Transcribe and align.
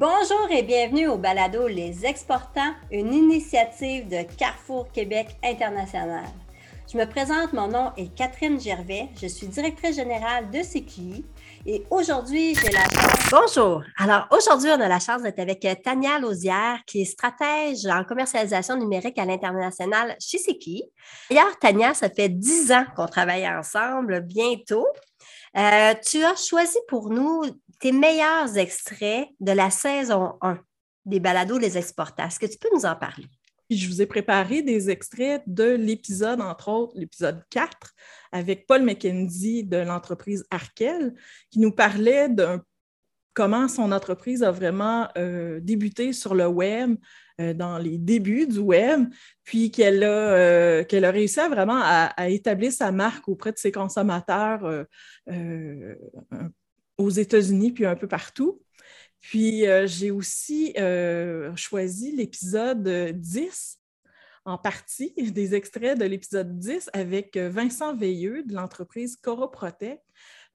Bonjour 0.00 0.48
et 0.50 0.62
bienvenue 0.62 1.08
au 1.08 1.18
balado 1.18 1.68
Les 1.68 2.06
Exportants, 2.06 2.72
une 2.90 3.12
initiative 3.12 4.08
de 4.08 4.22
Carrefour 4.34 4.90
Québec 4.90 5.36
International. 5.44 6.24
Je 6.90 6.96
me 6.96 7.04
présente, 7.04 7.52
mon 7.52 7.68
nom 7.68 7.92
est 7.98 8.14
Catherine 8.14 8.58
Gervais, 8.58 9.10
je 9.20 9.26
suis 9.26 9.46
directrice 9.46 9.96
générale 9.96 10.50
de 10.50 10.60
CQI 10.60 11.26
et 11.66 11.84
aujourd'hui, 11.90 12.54
j'ai 12.54 12.70
la 12.70 12.84
chance. 12.84 13.30
Bonjour. 13.30 13.82
Alors, 13.98 14.26
aujourd'hui, 14.30 14.70
on 14.70 14.80
a 14.80 14.88
la 14.88 15.00
chance 15.00 15.20
d'être 15.20 15.38
avec 15.38 15.62
euh, 15.66 15.74
Tania 15.74 16.18
Lausière, 16.18 16.78
qui 16.86 17.02
est 17.02 17.04
stratège 17.04 17.84
en 17.84 18.02
commercialisation 18.02 18.78
numérique 18.78 19.18
à 19.18 19.26
l'international 19.26 20.16
chez 20.18 20.38
CQI. 20.38 20.82
D'ailleurs, 21.28 21.58
Tania, 21.60 21.92
ça 21.92 22.08
fait 22.08 22.30
dix 22.30 22.72
ans 22.72 22.86
qu'on 22.96 23.06
travaille 23.06 23.46
ensemble, 23.46 24.22
bientôt. 24.22 24.86
Euh, 25.56 25.94
tu 26.06 26.22
as 26.22 26.36
choisi 26.36 26.78
pour 26.88 27.10
nous 27.10 27.44
tes 27.80 27.92
meilleurs 27.92 28.56
extraits 28.56 29.28
de 29.40 29.52
la 29.52 29.70
saison 29.70 30.34
1 30.42 30.58
des 31.06 31.20
balados 31.20 31.58
Les 31.58 31.76
Exportants. 31.76 32.26
Est-ce 32.26 32.38
que 32.38 32.46
tu 32.46 32.58
peux 32.58 32.68
nous 32.74 32.86
en 32.86 32.94
parler? 32.94 33.26
je 33.70 33.86
vous 33.86 34.02
ai 34.02 34.06
préparé 34.06 34.62
des 34.62 34.90
extraits 34.90 35.42
de 35.46 35.64
l'épisode, 35.64 36.40
entre 36.40 36.68
autres, 36.68 36.92
l'épisode 36.96 37.42
4, 37.50 37.92
avec 38.32 38.66
Paul 38.66 38.82
McKenzie 38.82 39.64
de 39.64 39.76
l'entreprise 39.76 40.44
Arkel, 40.50 41.14
qui 41.50 41.60
nous 41.60 41.72
parlait 41.72 42.28
de 42.28 42.58
comment 43.34 43.68
son 43.68 43.92
entreprise 43.92 44.42
a 44.42 44.50
vraiment 44.50 45.08
euh, 45.16 45.60
débuté 45.60 46.12
sur 46.12 46.34
le 46.34 46.46
web, 46.46 46.96
euh, 47.40 47.54
dans 47.54 47.78
les 47.78 47.98
débuts 47.98 48.46
du 48.46 48.58
web, 48.58 49.08
puis 49.44 49.70
qu'elle 49.70 50.02
a, 50.04 50.08
euh, 50.08 50.84
réussi 50.92 51.40
vraiment 51.48 51.80
à, 51.82 52.28
établir 52.28 52.72
sa 52.72 52.92
marque 52.92 53.28
auprès 53.28 53.52
de 53.52 53.58
ses 53.58 53.72
consommateurs 53.72 54.86
aux 56.98 57.10
États-Unis, 57.10 57.72
puis 57.72 57.86
un 57.86 57.96
peu 57.96 58.08
partout. 58.08 58.60
Puis 59.20 59.64
j'ai 59.86 60.10
aussi 60.10 60.74
choisi 61.56 62.16
l'épisode 62.16 62.86
10 63.14 63.78
en 64.46 64.56
partie, 64.56 65.12
des 65.16 65.54
extraits 65.54 65.98
de 65.98 66.04
l'épisode 66.04 66.58
10 66.58 66.90
avec 66.92 67.36
Vincent 67.36 67.94
Veilleux 67.94 68.42
de 68.42 68.54
l'entreprise 68.54 69.16
Coroprotect. 69.16 70.02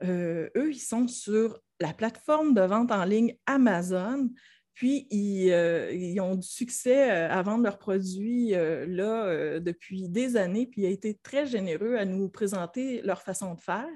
eux, 0.03 0.69
ils 0.71 0.79
sont 0.79 1.07
sur 1.07 1.59
la 1.79 1.93
plateforme 1.93 2.53
de 2.53 2.61
vente 2.61 2.91
en 2.91 3.05
ligne 3.05 3.35
Amazon. 3.45 4.29
Puis, 4.73 5.07
ils, 5.09 6.19
ont 6.19 6.35
du 6.35 6.47
succès 6.47 7.09
à 7.09 7.41
vendre 7.41 7.63
leurs 7.63 7.77
produits 7.77 8.49
là 8.49 9.57
depuis 9.61 10.09
des 10.09 10.35
années, 10.35 10.67
puis 10.67 10.81
il 10.81 10.85
a 10.87 10.89
été 10.89 11.17
très 11.23 11.45
généreux 11.45 11.95
à 11.95 12.03
nous 12.03 12.27
présenter 12.27 13.01
leur 13.03 13.21
façon 13.21 13.53
de 13.53 13.61
faire. 13.61 13.87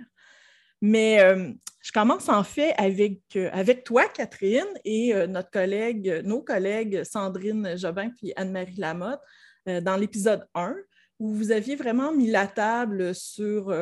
Mais 0.82 1.22
euh, 1.22 1.52
je 1.82 1.92
commence 1.92 2.30
en 2.30 2.44
fait 2.44 2.74
avec, 2.78 3.22
euh, 3.36 3.74
toi, 3.86 4.08
Catherine, 4.08 4.68
et 4.86 5.14
euh, 5.14 5.28
notre 5.28 5.52
collègue, 5.52 6.22
nos 6.24 6.42
collègues 6.42 7.04
Sandrine 7.04 7.78
Jobin 7.78 8.10
puis 8.10 8.32
Anne-Marie 8.36 8.78
Lamotte, 8.78 9.22
dans 9.66 9.98
l'épisode 9.98 10.48
1, 10.56 10.76
où 11.20 11.34
vous 11.34 11.52
aviez 11.52 11.76
vraiment 11.76 12.14
mis 12.14 12.30
la 12.32 12.48
table 12.48 13.14
sur 13.14 13.76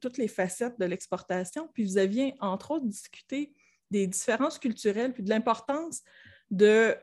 toutes 0.00 0.16
les 0.16 0.28
facettes 0.28 0.78
de 0.78 0.84
l'exportation, 0.84 1.68
puis 1.74 1.84
vous 1.84 1.98
aviez 1.98 2.34
entre 2.40 2.70
autres 2.70 2.86
discuté 2.86 3.52
des 3.90 4.06
différences 4.06 4.58
culturelles, 4.58 5.12
puis 5.12 5.24
de 5.24 5.28
l'importance 5.28 6.02
de 6.52 6.96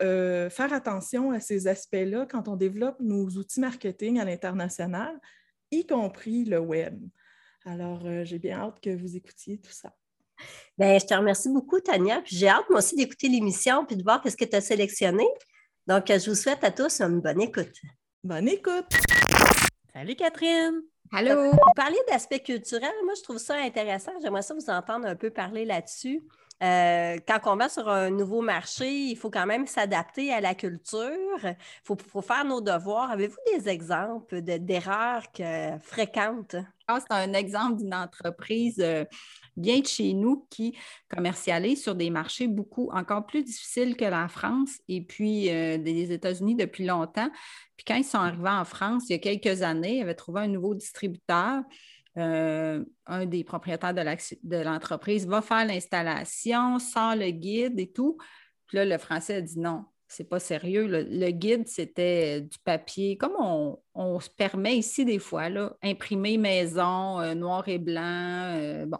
faire 0.49 0.71
attention 0.71 1.31
à 1.31 1.41
ces 1.41 1.67
aspects-là 1.67 2.25
quand 2.25 2.47
on 2.47 2.55
développe 2.55 3.01
nos 3.01 3.27
outils 3.31 3.59
marketing 3.59 4.19
à 4.19 4.25
l'international, 4.25 5.19
y 5.71 5.85
compris 5.85 6.45
le 6.45 6.59
web. 6.59 7.01
Alors, 7.65 8.01
euh, 8.05 8.23
j'ai 8.25 8.39
bien 8.39 8.59
hâte 8.59 8.79
que 8.81 8.95
vous 8.95 9.15
écoutiez 9.15 9.59
tout 9.59 9.71
ça. 9.71 9.93
Bien, 10.77 10.97
je 10.97 11.05
te 11.05 11.13
remercie 11.13 11.49
beaucoup, 11.49 11.79
Tania. 11.79 12.21
Puis 12.21 12.35
j'ai 12.35 12.47
hâte, 12.47 12.69
moi 12.69 12.79
aussi, 12.79 12.95
d'écouter 12.95 13.29
l'émission 13.29 13.85
puis 13.85 13.95
de 13.95 14.03
voir 14.03 14.21
ce 14.27 14.35
que 14.35 14.45
tu 14.45 14.55
as 14.55 14.61
sélectionné. 14.61 15.27
Donc, 15.87 16.05
je 16.07 16.29
vous 16.29 16.35
souhaite 16.35 16.63
à 16.63 16.71
tous 16.71 17.01
une 17.01 17.21
bonne 17.21 17.41
écoute. 17.41 17.75
Bonne 18.23 18.47
écoute. 18.47 19.10
Salut, 20.01 20.15
Catherine. 20.15 20.81
Allô? 21.11 21.51
Vous 21.51 21.73
parlez 21.75 21.99
d'aspect 22.07 22.39
culturel. 22.39 22.89
Moi, 23.03 23.13
je 23.15 23.21
trouve 23.21 23.37
ça 23.37 23.57
intéressant. 23.57 24.11
J'aimerais 24.19 24.41
ça 24.41 24.55
vous 24.55 24.67
entendre 24.71 25.05
un 25.05 25.15
peu 25.15 25.29
parler 25.29 25.63
là-dessus. 25.63 26.23
Euh, 26.61 27.17
quand 27.27 27.39
on 27.45 27.55
va 27.55 27.69
sur 27.69 27.89
un 27.89 28.11
nouveau 28.11 28.41
marché, 28.41 28.87
il 28.87 29.15
faut 29.15 29.31
quand 29.31 29.47
même 29.47 29.65
s'adapter 29.65 30.31
à 30.31 30.41
la 30.41 30.53
culture. 30.53 31.39
Il 31.43 31.55
faut, 31.83 32.21
faire 32.21 32.45
nos 32.45 32.61
devoirs. 32.61 33.09
Avez-vous 33.09 33.37
des 33.55 33.67
exemples 33.67 34.41
d'erreurs 34.41 35.23
fréquentes? 35.81 36.55
C'est 36.87 37.13
un 37.13 37.33
exemple 37.33 37.77
d'une 37.77 37.93
entreprise 37.93 38.79
euh, 38.79 39.05
bien 39.55 39.79
de 39.79 39.87
chez 39.87 40.13
nous 40.13 40.45
qui 40.49 40.77
commercialise 41.09 41.81
sur 41.81 41.95
des 41.95 42.09
marchés 42.09 42.47
beaucoup 42.47 42.89
encore 42.91 43.25
plus 43.25 43.43
difficiles 43.43 43.95
que 43.95 44.05
la 44.05 44.27
France 44.27 44.79
et 44.87 45.01
puis 45.01 45.49
euh, 45.49 45.77
des 45.77 46.11
États-Unis 46.11 46.55
depuis 46.55 46.85
longtemps. 46.85 47.29
Puis 47.77 47.85
quand 47.87 47.95
ils 47.95 48.03
sont 48.03 48.17
arrivés 48.17 48.49
en 48.49 48.65
France, 48.65 49.05
il 49.09 49.13
y 49.13 49.15
a 49.15 49.19
quelques 49.19 49.61
années, 49.61 49.97
ils 49.97 50.01
avaient 50.01 50.15
trouvé 50.15 50.41
un 50.41 50.47
nouveau 50.47 50.75
distributeur. 50.75 51.63
Euh, 52.17 52.83
un 53.05 53.25
des 53.25 53.43
propriétaires 53.45 53.93
de 53.93 54.57
l'entreprise 54.63 55.25
va 55.27 55.41
faire 55.41 55.65
l'installation, 55.65 56.77
sort 56.79 57.15
le 57.15 57.31
guide 57.31 57.79
et 57.79 57.91
tout. 57.91 58.17
Puis 58.67 58.77
là, 58.77 58.85
le 58.85 58.97
français 58.97 59.35
a 59.35 59.41
dit 59.41 59.59
non, 59.59 59.85
c'est 60.07 60.27
pas 60.27 60.39
sérieux. 60.39 60.87
Le, 60.87 61.31
guide, 61.31 61.67
c'était 61.67 62.41
du 62.41 62.57
papier, 62.59 63.17
comme 63.17 63.35
on, 63.93 64.19
se 64.19 64.29
permet 64.29 64.77
ici 64.77 65.05
des 65.05 65.19
fois, 65.19 65.47
là, 65.49 65.73
imprimer 65.81 66.37
maison, 66.37 67.21
euh, 67.21 67.33
noir 67.33 67.67
et 67.69 67.79
blanc, 67.79 68.55
euh, 68.57 68.85
bon, 68.85 68.99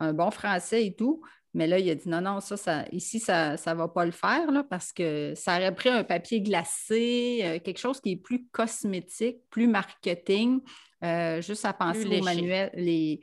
un 0.00 0.12
bon 0.12 0.30
français 0.32 0.86
et 0.86 0.94
tout. 0.96 1.22
Mais 1.54 1.68
là, 1.68 1.78
il 1.78 1.88
a 1.88 1.94
dit 1.94 2.08
non, 2.08 2.20
non, 2.20 2.40
ça, 2.40 2.84
ici, 2.90 3.20
ça 3.20 3.52
ne 3.52 3.74
va 3.74 3.88
pas 3.88 4.04
le 4.04 4.10
faire 4.10 4.64
parce 4.68 4.92
que 4.92 5.32
ça 5.34 5.56
aurait 5.56 5.74
pris 5.74 5.88
un 5.88 6.04
papier 6.04 6.40
glacé, 6.40 7.60
quelque 7.64 7.78
chose 7.78 8.00
qui 8.00 8.12
est 8.12 8.16
plus 8.16 8.46
cosmétique, 8.48 9.38
plus 9.48 9.66
marketing. 9.66 10.60
Euh, 11.04 11.40
juste 11.40 11.64
à 11.64 11.72
penser 11.72 12.20
aux 12.20 12.24
manuels, 12.24 12.70
les, 12.74 13.20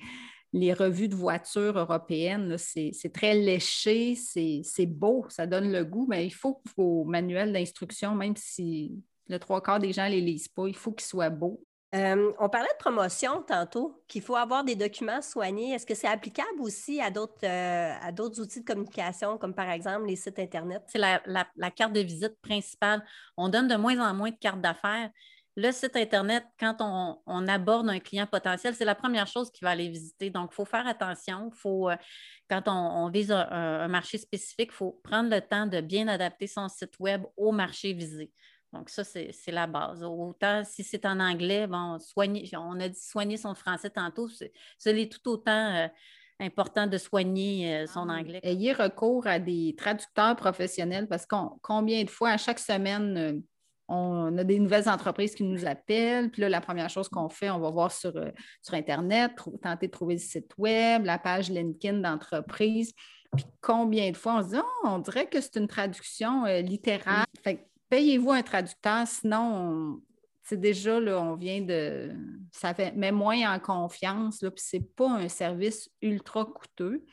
les 0.54 0.74
revues 0.74 1.10
de 1.10 1.16
voitures 1.16 1.78
européennes, 1.78 2.58
c'est 2.58 3.14
très 3.14 3.36
léché, 3.36 4.16
c'est 4.16 4.86
beau, 4.86 5.26
ça 5.30 5.46
donne 5.46 5.72
le 5.72 5.84
goût, 5.84 6.08
mais 6.10 6.26
il 6.26 6.34
faut 6.34 6.62
vos 6.78 7.04
manuels 7.04 7.52
d'instruction, 7.52 8.16
même 8.16 8.36
si 8.38 9.04
le 9.28 9.38
trois 9.40 9.62
quarts 9.62 9.80
des 9.80 9.92
gens 9.92 10.06
ne 10.06 10.12
les 10.12 10.22
lisent 10.22 10.48
pas, 10.48 10.68
il 10.68 10.76
faut 10.76 10.92
qu'ils 10.92 11.08
soient 11.08 11.30
beaux. 11.30 11.62
Euh, 11.94 12.34
on 12.40 12.50
parlait 12.50 12.72
de 12.74 12.78
promotion 12.78 13.42
tantôt, 13.44 14.04
qu'il 14.08 14.22
faut 14.22 14.36
avoir 14.36 14.66
des 14.66 14.76
documents 14.76 15.22
soignés. 15.22 15.72
Est-ce 15.72 15.86
que 15.86 15.96
c'est 15.96 16.08
applicable 16.08 16.60
aussi 16.60 17.00
à 17.00 17.10
d'autres 17.10 17.46
euh, 17.46 18.42
outils 18.42 18.60
de 18.60 18.66
communication, 18.66 19.38
comme 19.38 19.54
par 19.54 19.70
exemple 19.70 20.06
les 20.06 20.18
sites 20.18 20.40
Internet? 20.40 20.84
C'est 20.88 20.98
la, 20.98 21.22
la, 21.26 21.72
carte 21.72 21.94
de 21.94 22.02
visite 22.02 22.36
principale. 22.42 23.06
On 23.38 23.48
donne 23.48 23.70
de 23.70 23.76
moins 23.76 23.98
en 24.00 24.14
moins 24.14 24.32
de 24.32 24.36
cartes 24.36 24.60
d'affaires 24.60 25.10
le 25.56 25.72
site 25.72 25.96
Internet, 25.96 26.44
quand 26.60 26.78
on, 27.26 27.48
aborde 27.48 27.90
un 27.90 28.00
client 28.00 28.28
potentiel, 28.28 28.76
c'est 28.76 28.86
la 28.86 28.96
première 28.96 29.28
chose 29.28 29.50
qu'il 29.52 29.66
va 29.66 29.72
aller 29.72 29.88
visiter. 29.88 30.30
Donc, 30.30 30.50
il 30.52 30.56
faut 30.56 30.66
faire 30.66 30.86
attention. 30.86 31.50
Faut, 31.52 31.90
euh, 31.90 31.96
quand 32.50 32.64
on, 32.68 33.10
vise 33.10 33.32
un, 33.32 33.88
marché 33.88 34.18
spécifique, 34.18 34.72
il 34.72 34.76
faut 34.76 35.00
prendre 35.04 35.30
le 35.30 35.40
temps 35.40 35.66
de 35.66 35.80
bien 35.80 36.08
adapter 36.08 36.48
son 36.48 36.68
site 36.68 37.00
Web 37.00 37.24
au 37.38 37.52
marché 37.52 37.94
visé. 37.94 38.32
Donc, 38.74 38.90
ça, 38.90 39.06
c'est 39.06 39.32
la 39.48 39.68
base. 39.68 40.04
Autant 40.04 40.64
si 40.66 40.84
c'est 40.84 41.06
en 41.06 41.22
anglais, 41.22 41.68
bon, 41.68 42.00
soigner, 42.00 42.50
on 42.58 42.78
a 42.82 42.90
dit 42.90 43.00
soigner 43.00 43.38
son 43.38 43.56
français 43.56 43.90
tantôt, 43.90 44.28
c'est 44.28 45.10
tout 45.10 45.30
autant. 45.30 45.74
Euh, 45.76 45.88
important 46.38 46.86
de 46.86 46.98
soigner 46.98 47.74
euh, 47.74 47.88
son 47.88 48.10
ah 48.10 48.16
anglais. 48.16 48.42
Ayez 48.44 48.74
recours 48.74 49.26
à 49.26 49.40
des 49.40 49.74
traducteurs 49.78 50.36
professionnels 50.36 51.08
parce 51.08 51.26
que 51.26 51.36
combien 51.62 52.04
de 52.04 52.10
fois, 52.10 52.32
à 52.32 52.38
chaque 52.38 52.60
semaine, 52.60 53.42
on 53.88 54.38
a 54.38 54.44
des 54.44 54.60
nouvelles 54.60 54.90
entreprises 54.90 55.36
qui 55.36 55.44
nous 55.44 55.66
appellent. 55.66 56.32
Puis 56.32 56.42
là, 56.42 56.50
la 56.50 56.62
première 56.62 56.90
chose 56.90 57.08
qu'on 57.08 57.30
fait, 57.30 57.50
on 57.50 57.60
va 57.60 57.70
voir 57.70 57.92
sur, 57.92 58.16
euh, 58.16 58.32
sur 58.62 58.74
Internet, 58.74 59.32
tenter 59.62 59.88
de 59.88 59.92
trouver 59.92 60.16
le 60.16 60.20
site 60.20 60.52
web, 60.58 61.06
la 61.06 61.20
page 61.20 61.50
LinkedIn 61.50 62.00
d'entreprise. 62.00 62.94
Puis 63.36 63.46
combien 63.62 64.12
de 64.12 64.18
fois 64.18 64.38
on 64.38 64.44
se 64.44 64.50
dit, 64.50 64.58
oh, 64.60 64.88
on 64.88 65.00
dirait 65.00 65.28
que 65.28 65.40
c'est 65.42 65.58
une 65.58 65.68
traduction 65.68 66.46
euh, 66.46 66.62
littérale. 66.62 67.26
Fait 67.44 67.68
payez-vous 67.90 68.32
un 68.32 68.42
traducteur, 68.42 69.08
sinon, 69.08 70.02
c'est 70.44 70.60
déjà, 70.60 71.00
là, 71.00 71.22
on 71.22 71.36
vient 71.36 71.62
de. 71.62 72.12
Ça 72.52 72.74
fait, 72.74 72.92
met 72.94 73.12
moins 73.12 73.54
en 73.54 73.60
confiance, 73.60 74.42
là, 74.42 74.52
puis 74.52 74.64
c'est 74.66 74.96
pas 74.96 75.10
un 75.10 75.28
service 75.28 75.90
ultra 76.02 76.46
coûteux, 76.46 77.06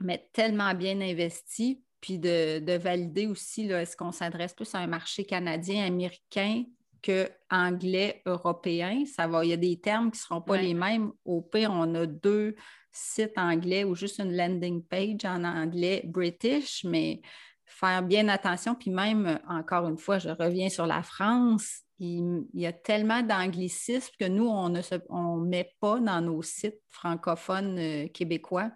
mais 0.00 0.28
tellement 0.32 0.74
bien 0.74 1.00
investi 1.00 1.83
puis 2.04 2.18
de, 2.18 2.76
valider 2.76 3.26
aussi, 3.26 3.62
est-ce 3.70 3.96
qu'on 3.96 4.12
s'adresse 4.12 4.52
plus 4.52 4.74
à 4.74 4.78
un 4.80 4.86
marché 4.86 5.24
canadien, 5.24 5.86
américain 5.86 6.64
que 7.00 7.30
anglais, 7.50 8.20
européen? 8.26 9.04
Ça 9.06 9.26
va, 9.26 9.42
il 9.42 9.48
y 9.48 9.52
a 9.54 9.56
des 9.56 9.80
termes 9.80 10.10
qui 10.10 10.18
ne 10.18 10.22
seront 10.22 10.42
pas 10.42 10.58
les 10.58 10.74
mêmes. 10.74 11.12
Au 11.24 11.40
pire, 11.40 11.70
on 11.72 11.94
a 11.94 12.04
deux 12.04 12.56
sites 12.92 13.38
anglais 13.38 13.84
ou 13.84 13.94
juste 13.94 14.18
une 14.18 14.36
landing 14.36 14.82
page 14.84 15.24
en 15.24 15.44
anglais 15.44 16.02
british, 16.04 16.84
mais 16.84 17.22
faire 17.64 18.02
bien 18.02 18.28
attention. 18.28 18.74
Puis 18.74 18.90
même, 18.90 19.40
encore 19.48 19.88
une 19.88 19.96
fois, 19.96 20.18
je 20.18 20.28
reviens 20.28 20.68
sur 20.68 20.86
la 20.86 21.02
France, 21.02 21.84
il, 22.00 22.44
y 22.52 22.66
a 22.66 22.74
tellement 22.74 23.22
d'anglicisme 23.22 24.12
que 24.20 24.28
nous, 24.28 24.46
on 24.46 24.68
ne 24.68 24.82
on 25.08 25.36
met 25.36 25.72
pas 25.80 26.00
dans 26.00 26.20
nos 26.20 26.42
sites 26.42 26.82
francophones 26.90 27.78
euh, 27.78 28.08
québécois 28.08 28.70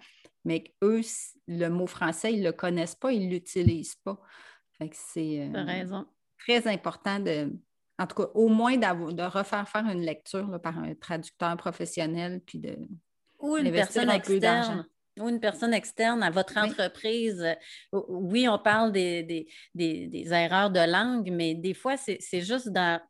mais 0.48 0.64
eux, 0.82 1.02
le 1.46 1.68
mot 1.68 1.86
français, 1.86 2.32
ils 2.32 2.40
ne 2.40 2.46
le 2.46 2.52
connaissent 2.52 2.94
pas, 2.94 3.12
ils 3.12 3.26
ne 3.28 3.34
l'utilisent 3.34 3.96
pas. 4.02 4.18
c'est 4.92 5.50
raison. 5.52 6.06
très 6.38 6.66
important 6.66 7.20
de, 7.20 7.52
en 7.98 8.06
tout 8.06 8.16
cas, 8.16 8.30
au 8.34 8.48
moins 8.48 8.78
de 8.78 9.22
refaire 9.22 9.68
faire 9.68 9.84
une 9.84 10.00
lecture 10.00 10.58
par 10.62 10.78
un 10.78 10.94
traducteur 10.94 11.54
professionnel, 11.58 12.40
puis 12.46 12.58
de 12.58 12.76
ou 13.38 13.56
une 13.56 13.70
personne 13.70 14.10
externe 14.10 14.86
ou 15.20 15.28
une 15.28 15.40
personne 15.40 15.74
externe 15.74 16.22
à 16.22 16.30
votre 16.30 16.56
entreprise. 16.56 17.44
Oui, 17.92 18.48
on 18.48 18.58
parle 18.58 18.92
des, 18.92 19.46
erreurs 19.76 20.70
de 20.70 20.90
langue, 20.90 21.30
mais 21.32 21.54
des 21.54 21.74
fois, 21.74 21.96
c'est 21.96 22.40
juste 22.40 22.68
dans 22.68 23.00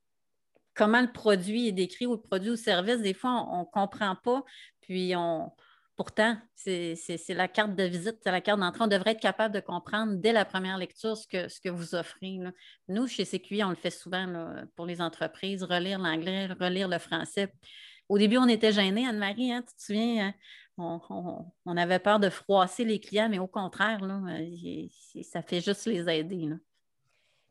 comment 0.75 1.03
le 1.03 1.13
produit 1.13 1.69
est 1.69 1.73
décrit 1.73 2.07
ou 2.07 2.13
le 2.13 2.21
produit 2.21 2.51
ou 2.51 2.57
service. 2.57 3.01
Des 3.01 3.15
fois, 3.15 3.47
on 3.51 3.61
ne 3.61 3.65
comprend 3.65 4.17
pas, 4.17 4.43
puis 4.81 5.15
on. 5.17 5.53
Pourtant, 5.99 6.37
c'est 6.55 6.95
la 7.31 7.49
carte 7.49 7.75
de 7.75 7.83
visite, 7.83 8.19
c'est 8.23 8.31
la 8.31 8.41
carte 8.41 8.61
d'entrée. 8.61 8.85
On 8.85 8.87
devrait 8.87 9.11
être 9.11 9.21
capable 9.21 9.53
de 9.53 9.59
comprendre 9.59 10.13
dès 10.15 10.31
la 10.33 10.45
première 10.45 10.79
lecture 10.79 11.17
ce 11.17 11.27
que, 11.27 11.69
vous 11.69 11.97
offrez. 11.97 12.39
Nous, 12.87 13.09
chez 13.09 13.25
CQI, 13.25 13.65
on 13.65 13.71
le 13.71 13.75
fait 13.75 13.91
souvent 13.91 14.55
pour 14.77 14.87
les 14.87 15.01
entreprises, 15.01 15.65
relire 15.65 15.99
l'anglais, 15.99 16.47
relire 16.47 16.87
le 16.87 16.99
français. 16.99 17.53
Au 18.09 18.17
début, 18.17 18.39
on 18.39 18.47
était 18.47 18.71
gênés, 18.71 19.09
Anne-Marie, 19.09 19.51
hein, 19.51 19.65
tu 19.67 19.75
te 19.75 19.83
souviens? 19.83 20.29
Hein? 20.29 20.35
on, 20.79 21.77
avait 21.77 21.99
peur 21.99 22.21
de 22.21 22.31
froisser 22.31 22.85
les 22.85 23.01
clients, 23.01 23.29
mais 23.29 23.41
au 23.41 23.49
contraire, 23.49 23.99
ça 25.25 25.43
fait 25.43 25.61
juste 25.61 25.85
les 25.87 26.09
aider. 26.09 26.49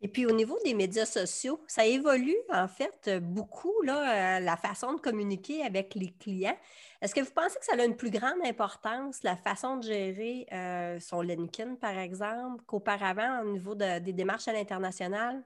Et 0.01 0.07
puis 0.07 0.25
au 0.27 0.31
niveau 0.31 0.57
des 0.63 0.75
médias 0.75 1.05
sociaux, 1.05 1.59
ça 1.67 1.85
évolue 1.85 2.37
en 2.53 2.67
fait 2.67 3.09
beaucoup 3.19 3.81
là, 3.81 4.37
euh, 4.37 4.39
la 4.39 4.55
façon 4.55 4.93
de 4.93 4.99
communiquer 4.99 5.63
avec 5.63 5.95
les 5.95 6.11
clients. 6.11 6.57
Est-ce 7.01 7.15
que 7.15 7.21
vous 7.21 7.31
pensez 7.33 7.57
que 7.59 7.65
ça 7.65 7.73
a 7.73 7.83
une 7.83 7.95
plus 7.95 8.11
grande 8.11 8.45
importance, 8.45 9.23
la 9.23 9.35
façon 9.35 9.77
de 9.77 9.83
gérer 9.83 10.45
euh, 10.51 10.99
son 10.99 11.21
LinkedIn, 11.21 11.75
par 11.75 11.97
exemple, 11.97 12.63
qu'auparavant 12.67 13.41
au 13.41 13.51
niveau 13.51 13.73
des 13.73 14.13
démarches 14.13 14.47
à 14.47 14.53
l'international? 14.53 15.43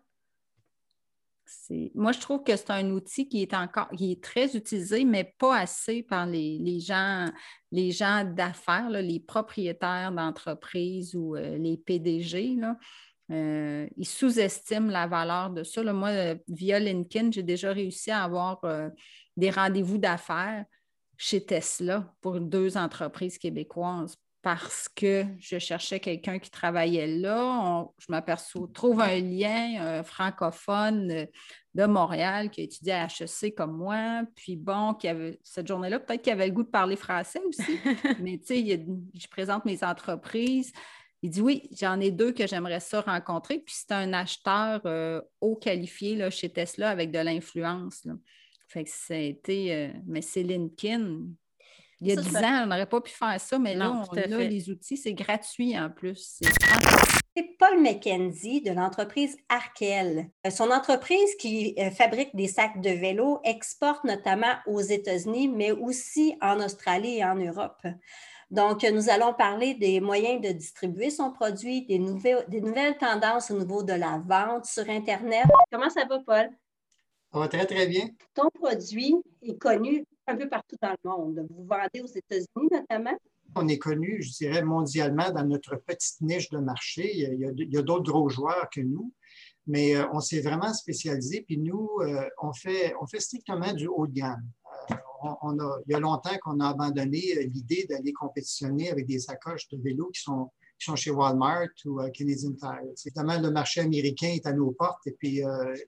moi, 1.95 2.11
je 2.11 2.19
trouve 2.19 2.43
que 2.43 2.55
c'est 2.55 2.71
un 2.71 2.91
outil 2.91 3.27
qui 3.27 3.41
est 3.41 3.53
encore 3.53 3.89
qui 3.89 4.13
est 4.13 4.23
très 4.23 4.55
utilisé, 4.55 5.05
mais 5.05 5.33
pas 5.37 5.57
assez 5.57 6.03
par 6.03 6.25
les, 6.25 6.79
gens, 6.79 7.29
les 7.71 7.91
gens 7.91 8.23
d'affaires, 8.23 8.89
les 8.89 9.19
propriétaires 9.19 10.11
d'entreprises 10.11 11.15
ou 11.15 11.35
euh, 11.35 11.57
les 11.57 11.77
PDG. 11.77 12.55
Euh, 13.31 13.87
ils 13.97 14.07
sous-estiment 14.07 14.91
la 14.91 15.07
valeur 15.07 15.51
de 15.51 15.63
ça. 15.63 15.81
moi, 15.93 16.11
via 16.47 16.79
LinkedIn, 16.79 17.31
j'ai 17.31 17.43
déjà 17.43 17.71
réussi 17.71 18.11
à 18.11 18.23
avoir 18.23 18.59
euh, 18.65 18.89
des 19.37 19.49
rendez-vous 19.49 19.97
d'affaires 19.97 20.65
chez 21.17 21.45
Tesla 21.45 22.13
pour 22.19 22.39
deux 22.39 22.77
entreprises 22.77 23.37
québécoises 23.37 24.17
parce 24.41 24.89
que 24.89 25.23
je 25.39 25.59
cherchais 25.59 25.99
quelqu'un 25.99 26.39
qui 26.39 26.49
travaillait 26.49 27.07
là. 27.07 27.85
je 27.99 28.07
m'aperçois, 28.09 28.67
trouve 28.73 28.99
un 28.99 29.19
lien 29.19 30.01
francophone 30.03 31.11
euh, 31.11 31.25
de 31.73 31.85
Montréal 31.85 32.49
qui 32.49 32.61
a 32.61 32.63
étudié 32.65 32.93
à 32.93 33.05
HEC 33.05 33.55
comme 33.55 33.77
moi. 33.77 34.23
Puis 34.35 34.57
bon, 34.57 34.95
qui 34.95 35.07
avait, 35.07 35.39
cette 35.43 35.67
journée-là, 35.67 35.99
peut-être 35.99 36.23
qu'il 36.23 36.33
avait 36.33 36.47
le 36.47 36.53
goût 36.53 36.63
de 36.63 36.69
parler 36.69 36.95
français 36.95 37.41
aussi. 37.47 37.79
mais 38.19 38.39
tu 38.39 38.47
sais, 38.47 38.85
je 39.13 39.27
présente 39.27 39.63
mes 39.63 39.83
entreprises. 39.83 40.73
Il 41.23 41.29
dit 41.29 41.41
oui, 41.41 41.69
j'en 41.79 41.99
ai 41.99 42.11
deux 42.11 42.31
que 42.31 42.47
j'aimerais 42.47 42.79
ça 42.79 43.01
rencontrer. 43.01 43.59
Puis 43.59 43.75
c'est 43.77 43.93
un 43.93 44.13
acheteur 44.13 44.81
euh, 44.85 45.21
haut 45.39 45.55
qualifié 45.55 46.15
là, 46.15 46.29
chez 46.29 46.49
Tesla 46.49 46.89
avec 46.89 47.11
de 47.11 47.19
l'influence. 47.19 48.07
Fait 48.67 48.83
que 48.83 48.89
c'était, 48.91 49.91
euh, 49.93 49.99
mais 50.07 50.21
c'est 50.21 50.43
LinkedIn 50.43 51.27
il 52.01 52.07
y 52.07 52.11
a 52.13 52.15
10 52.15 52.35
ans, 52.37 52.63
on 52.63 52.65
n'aurait 52.65 52.87
pas 52.87 52.99
pu 52.99 53.11
faire 53.11 53.39
ça, 53.39 53.59
mais 53.59 53.75
là, 53.75 53.91
on 53.91 54.17
a 54.17 54.25
les 54.25 54.71
outils, 54.71 54.97
c'est 54.97 55.13
gratuit 55.13 55.77
en 55.77 55.89
plus. 55.91 56.39
C'est 57.37 57.57
Paul 57.59 57.79
McKenzie 57.79 58.61
de 58.61 58.71
l'entreprise 58.71 59.37
Arkel. 59.47 60.29
Euh, 60.45 60.49
son 60.49 60.71
entreprise 60.71 61.35
qui 61.39 61.75
fabrique 61.95 62.35
des 62.35 62.47
sacs 62.47 62.81
de 62.81 62.89
vélo 62.89 63.39
exporte 63.45 64.03
notamment 64.03 64.53
aux 64.65 64.81
États-Unis, 64.81 65.47
mais 65.47 65.71
aussi 65.71 66.35
en 66.41 66.59
Australie 66.59 67.19
et 67.19 67.23
en 67.23 67.35
Europe. 67.35 67.85
Donc, 68.51 68.83
nous 68.83 69.09
allons 69.09 69.33
parler 69.33 69.75
des 69.75 70.01
moyens 70.01 70.41
de 70.41 70.51
distribuer 70.51 71.09
son 71.09 71.31
produit, 71.31 71.85
des 71.85 71.97
nouvelles, 71.97 72.45
des 72.49 72.59
nouvelles 72.59 72.97
tendances 72.97 73.49
au 73.49 73.57
niveau 73.57 73.81
de 73.81 73.93
la 73.93 74.21
vente 74.27 74.65
sur 74.65 74.87
Internet. 74.89 75.45
Comment 75.71 75.89
ça 75.89 76.03
va, 76.03 76.19
Paul? 76.19 76.49
Ça 77.31 77.39
va 77.39 77.47
très, 77.47 77.65
très 77.65 77.87
bien. 77.87 78.09
Ton 78.33 78.49
produit 78.49 79.15
est 79.41 79.57
connu 79.57 80.05
un 80.27 80.35
peu 80.35 80.49
partout 80.49 80.75
dans 80.81 80.89
le 81.01 81.09
monde. 81.09 81.47
Vous 81.49 81.63
vendez 81.63 82.01
aux 82.01 82.13
États-Unis 82.13 82.67
notamment? 82.69 83.17
On 83.55 83.69
est 83.69 83.77
connu, 83.77 84.21
je 84.21 84.31
dirais, 84.31 84.63
mondialement 84.63 85.31
dans 85.31 85.45
notre 85.45 85.77
petite 85.77 86.19
niche 86.19 86.49
de 86.49 86.57
marché. 86.57 87.09
Il 87.13 87.69
y 87.71 87.77
a, 87.77 87.81
d'autres 87.81 88.11
gros 88.11 88.27
joueurs 88.27 88.69
que 88.69 88.81
nous, 88.81 89.13
mais 89.65 89.95
euh, 89.95 90.05
on 90.11 90.19
s'est 90.19 90.41
vraiment 90.41 90.73
spécialisé. 90.73 91.43
Puis 91.47 91.57
nous, 91.57 91.89
euh, 92.01 92.27
on, 92.41 92.51
fait, 92.51 92.93
on 93.01 93.07
fait 93.07 93.21
strictement 93.21 93.71
du 93.71 93.87
haut 93.87 94.07
de 94.07 94.13
gamme. 94.13 94.43
Euh, 95.23 95.81
il 95.87 95.91
y 95.91 95.95
a 95.95 95.99
longtemps 95.99 96.37
qu'on 96.41 96.59
a 96.59 96.69
abandonné 96.69 97.47
l'idée 97.47 97.85
d'aller 97.89 98.13
compétitionner 98.13 98.89
avec 98.91 99.07
des 99.07 99.19
sacoches 99.19 99.67
de 99.69 99.77
vélo 99.77 100.09
qui 100.13 100.21
sont, 100.21 100.49
chez 100.95 101.11
Walmart 101.11 101.69
ou 101.85 101.99
Canadian 102.11 102.53
Tire. 102.53 102.81
Évidemment, 103.05 103.39
le 103.39 103.51
marché 103.51 103.81
américain 103.81 104.29
est 104.29 104.45
à 104.47 104.53
nos 104.53 104.71
portes 104.71 105.05
et 105.05 105.11
puis 105.11 105.41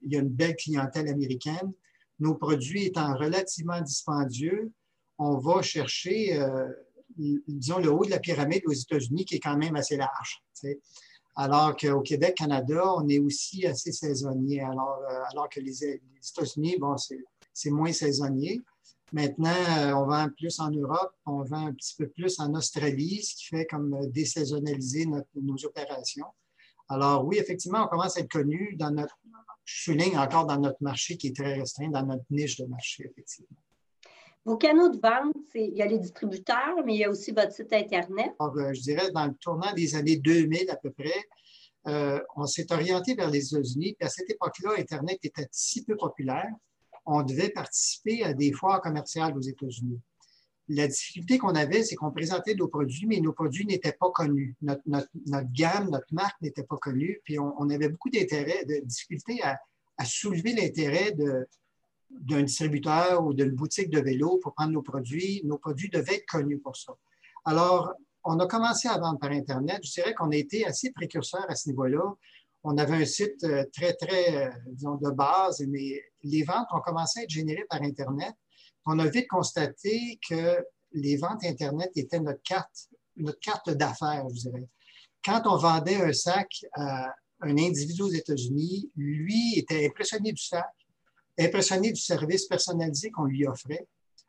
il 0.03 0.12
y 0.12 0.15
a 0.15 0.19
une 0.19 0.30
belle 0.30 0.56
clientèle 0.56 1.07
américaine 1.07 1.74
nos 2.19 2.35
produits 2.35 2.85
étant 2.85 3.15
relativement 3.15 3.81
dispendieux, 3.81 4.71
on 5.18 5.38
va 5.38 5.62
chercher, 5.62 6.39
euh, 6.39 6.68
disons, 7.18 7.80
le 7.80 7.91
haut 7.91 8.06
de 8.06 8.09
la 8.09 8.19
pyramide 8.19 8.63
aux 8.65 8.74
États-Unis 8.74 9.25
qui 9.25 9.35
est 9.35 9.39
quand 9.39 9.57
même 9.57 9.75
assez 9.75 9.97
large. 9.97 10.44
Alors 11.35 11.75
qu'au 11.75 12.01
Québec, 12.01 12.35
Canada, 12.35 12.81
on 12.95 13.07
est 13.09 13.19
aussi 13.19 13.65
assez 13.65 13.91
saisonnier. 13.91 14.62
Alors, 14.62 15.00
euh, 15.09 15.24
alors 15.31 15.50
que 15.50 15.59
les, 15.59 15.83
États-Unis, 15.83 16.77
bon, 16.80 16.95
c'est 17.53 17.69
moins 17.69 17.91
saisonnier. 17.91 18.62
Maintenant, 19.13 19.54
euh, 19.77 19.94
on 19.94 20.07
vend 20.07 20.27
plus 20.36 20.60
en 20.60 20.71
Europe, 20.71 21.13
on 21.27 21.44
vend 21.44 21.68
un 21.68 21.74
petit 21.74 21.95
peu 21.95 22.07
plus 22.07 22.39
en 22.39 22.54
Australie, 22.56 23.21
ce 23.24 23.36
qui 23.36 23.45
fait 23.45 23.65
comme 23.68 23.95
désaisonnaliser 24.07 25.06
nos 25.06 25.65
opérations. 25.65 26.25
Alors 26.89 27.24
oui, 27.24 27.38
effectivement, 27.38 27.86
on 27.86 27.88
commence 27.88 28.18
à 28.18 28.21
être 28.21 28.31
connu 28.31 28.75
dans 28.75 28.89
notre, 28.89 29.15
je 29.65 29.83
souligne 29.83 30.18
encore 30.18 30.48
dans 30.48 30.60
notre 30.60 30.81
marché 30.81 31.15
qui 31.15 31.27
est 31.27 31.36
très 31.36 31.54
restreint, 31.54 31.89
dans 31.89 32.04
notre 32.04 32.25
niche 32.31 32.57
de 32.57 32.65
marché, 32.65 33.06
effectivement. 33.06 33.56
Vos 34.45 34.57
canaux 34.57 34.89
de 34.89 35.00
vente, 35.00 35.36
il 35.54 35.77
y 35.77 35.81
a 35.83 35.86
les 35.86 36.00
distributeurs, 36.00 36.75
mais 36.83 36.95
il 36.95 37.00
y 37.00 37.04
a 37.06 37.09
aussi 37.09 37.31
votre 37.31 37.54
site 37.54 37.71
Internet. 37.71 38.33
Euh, 38.42 38.74
je 38.74 38.81
dirais, 38.81 39.12
dans 39.12 39.27
le 39.27 39.36
tournant 39.36 39.74
des 39.74 39.95
années 39.95 40.18
2000 40.18 40.69
à 40.71 40.76
peu 40.76 40.90
près, 40.90 41.23
euh, 41.88 42.19
on 42.35 42.45
s'est 42.45 42.71
orienté 42.73 43.14
vers 43.14 43.30
les 43.30 43.45
États-Unis. 43.45 43.95
Puis 43.97 44.07
à 44.07 44.09
cette 44.09 44.30
époque-là, 44.30 44.71
Internet 44.80 45.19
était 45.23 45.47
si 45.52 45.85
peu 45.85 45.95
populaire, 45.95 46.52
on 47.06 47.24
devait 47.24 47.50
participer 47.50 48.24
à 48.24 48.33
des 48.33 48.52
foires 48.52 48.81
commerciales 48.81 49.38
aux 49.38 49.42
États-Unis. 49.42 50.00
La 50.69 50.88
difficulté 50.88 51.38
qu'on 51.38 51.56
avait, 51.56 51.83
c'est 51.83 51.95
qu'on 51.95 52.12
présentait 52.12 52.56
nos 52.56 52.69
produits, 52.69 53.06
mais 53.06 53.19
nos 53.19 53.33
produits 53.33 53.66
n'étaient 53.66 53.98
pas 54.00 54.10
connus. 54.12 54.56
Notre, 54.62 54.81
gamme, 55.52 55.90
notre 55.90 56.14
marque 56.14 56.42
n'était 56.42 56.64
pas 56.64 56.78
connue, 56.78 57.19
puis 57.26 57.38
on, 57.38 57.69
avait 57.69 57.90
beaucoup 57.90 58.10
d'intérêt, 58.10 58.64
de 58.66 58.80
difficulté 58.86 59.42
à, 59.44 59.60
soulever 60.06 60.54
l'intérêt 60.54 61.14
d'un 62.10 62.44
distributeur 62.44 63.26
ou 63.26 63.33
d'une 63.33 63.52
boutique 63.52 63.90
de 63.90 64.00
vélo 64.00 64.38
pour 64.42 64.54
prendre 64.54 64.72
nos 64.72 64.81
produits. 64.81 65.42
Nos 65.44 65.57
produits 65.57 65.90
devaient 65.90 66.16
être 66.16 66.26
connus 66.26 66.60
pour 66.60 66.76
ça. 66.76 66.94
Alors, 67.45 67.94
on 68.24 68.40
a 68.40 68.48
commencé 68.48 68.88
à 68.88 68.98
vendre 68.98 69.19
par 69.19 69.31
Internet. 69.31 69.81
Je 69.83 69.92
dirais 69.92 70.14
qu'on 70.14 70.31
a 70.31 70.36
été 70.36 70.66
assez 70.66 70.92
précurseur 70.92 71.45
à 71.50 71.56
ce 71.56 71.69
niveau-là. 71.69 72.16
On 72.64 72.78
avait 72.78 72.96
un 72.96 73.06
site 73.06 73.44
euh, 73.44 73.66
très, 73.74 73.94
très, 73.94 74.48
euh, 74.48 74.52
disons, 74.68 74.96
de 74.96 75.12
base, 75.12 75.62
mais 75.68 76.02
les 76.24 76.44
ventes 76.44 76.68
ont 76.72 76.82
commencé 76.82 77.20
à 77.20 77.24
être 77.24 77.30
générées 77.30 77.66
par 77.70 77.82
Internet. 77.82 78.34
On 78.86 79.00
a 79.00 79.08
vite 79.08 79.28
constaté 79.28 80.20
que 80.28 80.64
les 80.94 81.18
ventes 81.18 81.44
Internet 81.44 81.92
étaient 81.96 82.20
notre 82.20 82.42
carte, 82.44 82.90
notre 83.18 83.40
carte 83.40 83.70
d'affaires, 83.72 84.26
je 84.30 84.50
dirais. 84.50 84.68
Quand 85.24 85.42
on 85.46 85.58
vendait 85.58 86.02
un 86.02 86.14
sac 86.14 86.48
à 86.74 87.14
un 87.42 87.58
individu 87.58 88.02
aux 88.02 88.12
États-Unis, 88.12 88.90
lui 88.96 89.58
était 89.58 89.86
impressionné 89.86 90.32
du 90.32 90.42
sac, 90.42 90.66
impressionné 91.38 91.92
du 91.92 92.02
service 92.02 92.46
personnalisé 92.46 93.12
qu'on 93.12 93.26
lui 93.26 93.46
offrait, 93.46 93.88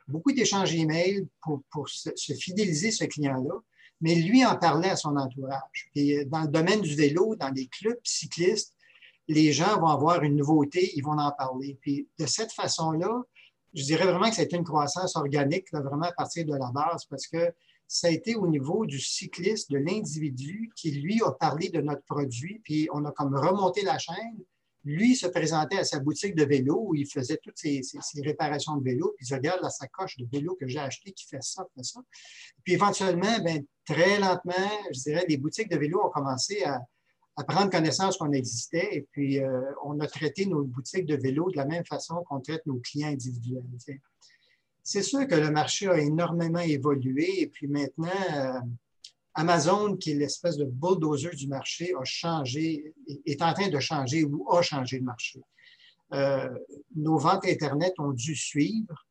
beaucoup 0.08 0.32
d'échanges 0.32 0.74
emails 0.74 1.26
pour, 1.42 1.62
pour 1.70 1.88
se, 1.88 2.10
fidéliser 2.34 2.90
ce 2.90 3.04
client-là, 3.04 3.54
mais 4.04 4.16
lui 4.16 4.44
en 4.44 4.54
parlait 4.54 4.90
à 4.90 4.96
son 4.96 5.16
entourage. 5.16 5.90
Et 5.94 6.26
dans 6.26 6.42
le 6.42 6.48
domaine 6.48 6.82
du 6.82 6.94
vélo, 6.94 7.36
dans 7.36 7.48
les 7.48 7.68
clubs 7.68 7.98
cyclistes, 8.04 8.74
les 9.28 9.50
gens 9.50 9.80
vont 9.80 9.86
avoir 9.86 10.22
une 10.22 10.36
nouveauté, 10.36 10.92
ils 10.94 11.00
vont 11.00 11.16
en 11.16 11.32
parler. 11.32 11.78
Puis 11.80 12.06
de 12.18 12.26
cette 12.26 12.52
façon-là, 12.52 13.22
je 13.72 13.82
dirais 13.82 14.04
vraiment 14.04 14.28
que 14.28 14.34
ça 14.34 14.42
a 14.42 14.44
été 14.44 14.56
une 14.56 14.64
croissance 14.64 15.16
organique, 15.16 15.72
vraiment 15.72 16.04
à 16.04 16.12
partir 16.12 16.44
de 16.44 16.52
la 16.52 16.70
base, 16.70 17.06
parce 17.08 17.26
que 17.26 17.50
ça 17.88 18.08
a 18.08 18.10
été 18.10 18.34
au 18.34 18.46
niveau 18.46 18.84
du 18.84 19.00
cycliste, 19.00 19.70
de 19.70 19.78
l'individu, 19.78 20.70
qui 20.76 20.90
lui 20.90 21.22
a 21.22 21.32
parlé 21.32 21.70
de 21.70 21.80
notre 21.80 22.02
produit, 22.02 22.60
puis 22.62 22.90
on 22.92 23.06
a 23.06 23.12
comme 23.12 23.34
remonté 23.34 23.80
la 23.84 23.96
chaîne. 23.96 24.36
Lui 24.84 25.16
se 25.16 25.26
présentait 25.26 25.78
à 25.78 25.84
sa 25.84 25.98
boutique 25.98 26.34
de 26.34 26.44
vélo 26.44 26.88
où 26.88 26.94
il 26.94 27.06
faisait 27.06 27.38
toutes 27.42 27.58
ses, 27.58 27.82
réparations 28.22 28.76
de 28.76 28.84
vélo, 28.84 29.14
puis 29.16 29.26
il 29.28 29.34
regarde 29.34 29.60
la 29.62 29.70
sacoche 29.70 30.18
de 30.18 30.26
vélo 30.30 30.56
que 30.60 30.68
j'ai 30.68 30.78
acheté 30.78 31.12
qui 31.12 31.26
fait 31.26 31.42
ça, 31.42 31.66
fait 31.74 31.84
ça. 31.84 32.00
Puis 32.62 32.74
éventuellement, 32.74 33.38
ben, 33.42 33.64
très 33.86 34.18
lentement, 34.18 34.52
je 34.92 35.00
dirais, 35.00 35.24
les 35.28 35.36
boutiques 35.36 35.70
de 35.70 35.76
vélo 35.76 36.02
ont 36.04 36.10
commencé 36.10 36.62
à, 36.64 36.80
à 37.36 37.44
prendre 37.44 37.70
connaissance 37.70 38.16
qu'on 38.16 38.32
existait 38.32 38.88
et 38.92 39.08
puis 39.10 39.40
euh, 39.40 39.60
on 39.84 39.98
a 40.00 40.06
traité 40.06 40.46
nos 40.46 40.62
boutiques 40.62 41.06
de 41.06 41.16
vélo 41.16 41.50
de 41.50 41.56
la 41.56 41.64
même 41.64 41.84
façon 41.84 42.22
qu'on 42.28 42.40
traite 42.40 42.64
nos 42.66 42.78
clients 42.78 43.08
individuels. 43.08 43.64
C'est 44.82 45.02
sûr 45.02 45.26
que 45.26 45.34
le 45.34 45.50
marché 45.50 45.88
a 45.88 45.98
énormément 45.98 46.60
évolué 46.60 47.40
et 47.40 47.46
puis 47.48 47.66
maintenant, 47.66 48.08
euh, 48.34 48.60
Amazon, 49.34 49.96
qui 49.96 50.12
est 50.12 50.14
l'espèce 50.14 50.56
de 50.56 50.64
bulldozer 50.64 51.30
du 51.30 51.48
marché, 51.48 51.92
a 51.98 52.04
changé, 52.04 52.94
est 53.26 53.42
en 53.42 53.52
train 53.52 53.68
de 53.68 53.78
changer 53.80 54.24
ou 54.24 54.50
a 54.52 54.62
changé 54.62 54.98
le 54.98 55.04
marché. 55.04 55.40
Euh, 56.12 56.48
nos 56.94 57.18
ventes 57.18 57.46
Internet 57.46 57.94
ont 57.98 58.12
dû 58.12 58.36
suivre, 58.36 59.06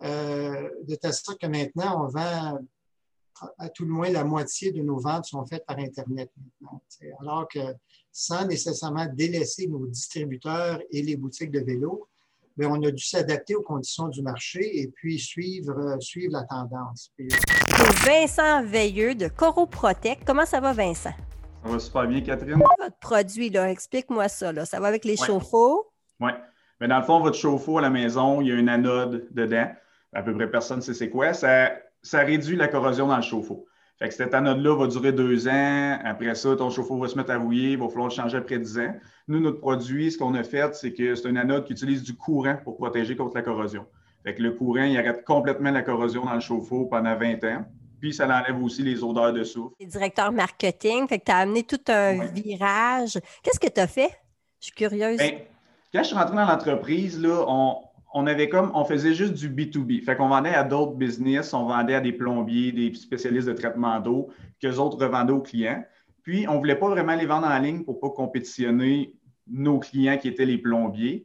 de 0.00 0.94
telle 0.94 1.14
sorte 1.14 1.40
que 1.40 1.46
maintenant, 1.46 2.04
on 2.04 2.08
vend 2.08 2.58
à 3.58 3.68
tout 3.68 3.84
le 3.84 3.90
moins 3.90 4.10
la 4.10 4.24
moitié 4.24 4.72
de 4.72 4.82
nos 4.82 4.98
ventes 4.98 5.26
sont 5.26 5.44
faites 5.46 5.66
par 5.66 5.78
Internet 5.78 6.30
maintenant. 6.36 6.82
Alors 7.20 7.48
que 7.48 7.74
sans 8.12 8.46
nécessairement 8.46 9.06
délaisser 9.12 9.66
nos 9.66 9.86
distributeurs 9.86 10.80
et 10.90 11.02
les 11.02 11.16
boutiques 11.16 11.50
de 11.50 11.60
vélo, 11.60 12.08
bien, 12.56 12.70
on 12.70 12.82
a 12.82 12.90
dû 12.90 13.04
s'adapter 13.04 13.54
aux 13.54 13.62
conditions 13.62 14.08
du 14.08 14.22
marché 14.22 14.80
et 14.80 14.88
puis 14.88 15.18
suivre, 15.18 15.78
euh, 15.78 16.00
suivre 16.00 16.32
la 16.32 16.44
tendance. 16.44 17.12
Vincent 18.04 18.64
Veilleux 18.64 19.14
de 19.14 19.28
Coro 19.28 19.66
Protect. 19.66 20.22
Comment 20.26 20.44
ça 20.44 20.60
va, 20.60 20.72
Vincent? 20.72 21.12
Ça 21.62 21.68
va 21.70 21.78
super 21.78 22.06
bien, 22.06 22.20
Catherine. 22.20 22.56
Votre 22.56 22.98
produit, 23.00 23.50
là, 23.50 23.70
explique-moi 23.70 24.28
ça. 24.28 24.52
Là. 24.52 24.64
Ça 24.64 24.80
va 24.80 24.88
avec 24.88 25.04
les 25.04 25.16
chauffe-eau? 25.16 25.86
Oui. 26.20 26.30
Mais 26.80 26.88
dans 26.88 26.98
le 26.98 27.04
fond, 27.04 27.20
votre 27.20 27.36
chauffe-eau 27.36 27.78
à 27.78 27.82
la 27.82 27.90
maison, 27.90 28.40
il 28.40 28.48
y 28.48 28.52
a 28.52 28.56
une 28.56 28.68
anode 28.68 29.28
dedans. 29.30 29.68
À 30.12 30.22
peu 30.22 30.34
près 30.34 30.50
personne 30.50 30.78
ne 30.78 30.82
sait 30.82 30.94
c'est 30.94 31.10
quoi. 31.10 31.32
Ça 31.32 31.70
ça 32.02 32.20
réduit 32.20 32.56
la 32.56 32.68
corrosion 32.68 33.08
dans 33.08 33.16
le 33.16 33.22
chauffe-eau. 33.22 33.66
Fait 33.98 34.08
que 34.08 34.14
cette 34.14 34.34
anode-là 34.34 34.76
va 34.76 34.86
durer 34.86 35.12
deux 35.12 35.48
ans. 35.48 35.98
Après 36.04 36.34
ça, 36.34 36.54
ton 36.54 36.70
chauffe-eau 36.70 36.98
va 36.98 37.08
se 37.08 37.16
mettre 37.16 37.30
à 37.30 37.38
rouiller. 37.38 37.72
Il 37.72 37.78
va 37.78 37.88
falloir 37.88 38.08
le 38.08 38.14
changer 38.14 38.36
après 38.36 38.58
dix 38.58 38.78
ans. 38.78 38.94
Nous, 39.26 39.40
notre 39.40 39.58
produit, 39.58 40.12
ce 40.12 40.18
qu'on 40.18 40.34
a 40.34 40.44
fait, 40.44 40.74
c'est 40.74 40.92
que 40.92 41.14
c'est 41.14 41.28
une 41.28 41.38
anode 41.38 41.64
qui 41.64 41.72
utilise 41.72 42.02
du 42.02 42.14
courant 42.14 42.56
pour 42.62 42.76
protéger 42.76 43.16
contre 43.16 43.34
la 43.34 43.42
corrosion. 43.42 43.86
Fait 44.22 44.34
que 44.34 44.42
le 44.42 44.52
courant, 44.52 44.82
il 44.82 44.96
arrête 44.98 45.24
complètement 45.24 45.70
la 45.70 45.82
corrosion 45.82 46.24
dans 46.24 46.34
le 46.34 46.40
chauffe-eau 46.40 46.86
pendant 46.86 47.16
20 47.16 47.44
ans. 47.44 47.64
Puis, 48.00 48.14
ça 48.14 48.24
enlève 48.24 48.62
aussi 48.62 48.82
les 48.82 49.02
odeurs 49.02 49.32
de 49.32 49.44
soufre. 49.44 49.74
Tu 49.80 49.86
directeur 49.86 50.32
marketing, 50.32 51.08
fait 51.08 51.18
que 51.18 51.24
tu 51.24 51.32
as 51.32 51.38
amené 51.38 51.62
tout 51.62 51.80
un 51.88 52.26
virage. 52.26 53.18
Qu'est-ce 53.42 53.60
que 53.60 53.68
tu 53.68 53.80
as 53.80 53.86
fait? 53.86 54.10
Je 54.60 54.66
suis 54.66 54.74
curieuse. 54.74 55.18
Bien, 55.18 55.38
quand 55.92 56.02
je 56.02 56.08
suis 56.08 56.16
rentré 56.16 56.36
dans 56.36 56.46
l'entreprise, 56.46 57.20
là, 57.20 57.44
on, 57.48 57.76
on 58.12 58.26
avait 58.26 58.48
comme, 58.48 58.70
on 58.74 58.84
faisait 58.84 59.14
juste 59.14 59.34
du 59.34 59.50
B2B. 59.50 60.02
Fait 60.04 60.16
qu'on 60.16 60.28
vendait 60.28 60.54
à 60.54 60.64
d'autres 60.64 60.94
business, 60.94 61.52
on 61.54 61.66
vendait 61.66 61.94
à 61.94 62.00
des 62.00 62.12
plombiers, 62.12 62.72
des 62.72 62.94
spécialistes 62.94 63.48
de 63.48 63.52
traitement 63.52 64.00
d'eau, 64.00 64.28
qu'eux 64.60 64.76
autres 64.76 64.98
revendaient 64.98 65.32
aux 65.32 65.42
clients. 65.42 65.84
Puis, 66.22 66.48
on 66.48 66.54
ne 66.54 66.58
voulait 66.58 66.76
pas 66.76 66.88
vraiment 66.88 67.14
les 67.14 67.26
vendre 67.26 67.46
en 67.46 67.58
ligne 67.58 67.84
pour 67.84 67.94
ne 67.94 68.00
pas 68.00 68.10
compétitionner 68.10 69.14
nos 69.46 69.78
clients 69.78 70.18
qui 70.18 70.28
étaient 70.28 70.46
les 70.46 70.58
plombiers. 70.58 71.24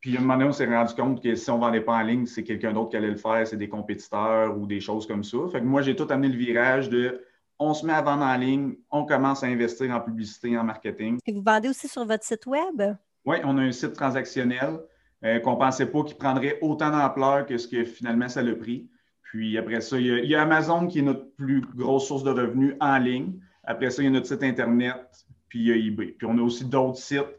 Puis, 0.00 0.16
à 0.16 0.20
un 0.20 0.22
moment 0.22 0.34
donné, 0.34 0.48
on 0.48 0.52
s'est 0.52 0.66
rendu 0.66 0.94
compte 0.94 1.22
que 1.22 1.34
si 1.34 1.50
on 1.50 1.56
ne 1.56 1.60
vendait 1.60 1.82
pas 1.82 1.94
en 1.94 2.02
ligne, 2.02 2.26
c'est 2.26 2.42
quelqu'un 2.42 2.72
d'autre 2.72 2.90
qui 2.90 2.96
allait 2.96 3.10
le 3.10 3.16
faire, 3.16 3.46
c'est 3.46 3.56
des 3.56 3.68
compétiteurs 3.68 4.56
ou 4.58 4.66
des 4.66 4.80
choses 4.80 5.06
comme 5.06 5.24
ça. 5.24 5.38
Fait 5.52 5.60
que 5.60 5.66
moi, 5.66 5.82
j'ai 5.82 5.94
tout 5.94 6.06
amené 6.10 6.28
le 6.28 6.38
virage 6.38 6.88
de 6.88 7.22
on 7.58 7.74
se 7.74 7.84
met 7.84 7.92
à 7.92 8.00
vendre 8.00 8.24
en 8.24 8.36
ligne, 8.36 8.74
on 8.90 9.04
commence 9.04 9.44
à 9.44 9.46
investir 9.46 9.90
en 9.90 10.00
publicité, 10.00 10.56
en 10.56 10.64
marketing. 10.64 11.18
Et 11.26 11.32
vous 11.32 11.42
vendez 11.42 11.68
aussi 11.68 11.88
sur 11.88 12.06
votre 12.06 12.24
site 12.24 12.46
Web? 12.46 12.96
Oui, 13.26 13.36
on 13.44 13.58
a 13.58 13.60
un 13.60 13.72
site 13.72 13.92
transactionnel. 13.92 14.80
Euh, 15.22 15.38
qu'on 15.38 15.52
ne 15.52 15.56
pensait 15.56 15.84
pas 15.84 16.02
qu'il 16.02 16.16
prendrait 16.16 16.58
autant 16.62 16.90
d'ampleur 16.90 17.44
que 17.44 17.58
ce 17.58 17.68
que 17.68 17.84
finalement 17.84 18.28
ça 18.28 18.42
l'a 18.42 18.54
pris. 18.54 18.88
Puis 19.22 19.58
après 19.58 19.82
ça, 19.82 19.98
il 19.98 20.06
y, 20.06 20.34
a, 20.34 20.42
Amazon 20.42 20.86
qui 20.86 21.00
est 21.00 21.02
notre 21.02 21.30
plus 21.36 21.60
grosse 21.60 22.08
source 22.08 22.24
de 22.24 22.30
revenus 22.30 22.74
en 22.80 22.98
ligne. 22.98 23.34
Après 23.64 23.90
ça, 23.90 24.02
il 24.02 24.06
y 24.06 24.08
a 24.08 24.10
notre 24.10 24.26
site 24.26 24.42
Internet, 24.42 25.26
puis 25.48 25.60
il 25.60 25.66
y 25.66 25.72
a 25.72 25.76
eBay. 25.76 26.14
Puis 26.18 26.26
on 26.26 26.38
a 26.38 26.40
aussi 26.40 26.64
d'autres 26.64 26.96
sites 26.96 27.38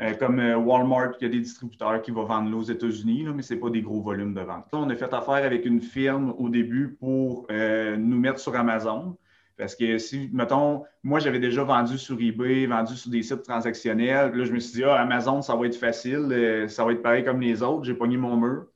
euh, 0.00 0.14
comme 0.14 0.40
euh, 0.40 0.56
Walmart, 0.56 1.16
qui 1.18 1.24
a 1.24 1.28
des 1.28 1.40
distributeurs 1.40 2.00
qui 2.02 2.10
vont 2.10 2.24
vendre 2.24 2.50
là 2.50 2.56
aux 2.56 2.62
États-Unis, 2.62 3.26
mais 3.34 3.42
ce 3.42 3.54
n'est 3.54 3.60
pas 3.60 3.70
des 3.70 3.82
gros 3.82 4.00
volumes 4.00 4.34
de 4.34 4.40
vente. 4.40 4.66
On 4.72 4.88
a 4.88 4.94
fait 4.94 5.12
affaire 5.12 5.44
avec 5.44 5.66
une 5.66 5.80
firme 5.80 6.34
au 6.38 6.48
début 6.48 6.96
pour 6.98 7.46
nous 7.50 8.18
mettre 8.18 8.38
sur 8.38 8.54
Amazon. 8.56 9.16
Parce 9.62 9.76
que 9.76 9.98
si, 9.98 10.30
mettons, 10.32 10.82
moi, 11.02 11.20
j'avais 11.20 11.38
déjà 11.38 11.62
vendu 11.62 11.98
sur 11.98 12.20
eBay, 12.20 12.66
vendu 12.66 12.96
sur 12.96 13.10
des 13.10 13.22
sites 13.22 13.42
transactionnels. 13.42 14.34
Là, 14.34 14.44
je 14.44 14.52
me 14.52 14.58
suis 14.58 14.74
dit, 14.74 14.84
ah, 14.84 15.00
Amazon, 15.00 15.42
ça 15.42 15.54
va 15.54 15.66
être 15.66 15.76
facile, 15.76 16.28
euh, 16.32 16.68
ça 16.68 16.84
va 16.84 16.92
être 16.92 17.02
pareil 17.02 17.22
comme 17.22 17.40
les 17.40 17.62
autres. 17.62 17.84
J'ai 17.84 17.94
pogné 17.94 18.16
mon 18.16 18.36
mur. 18.36 18.66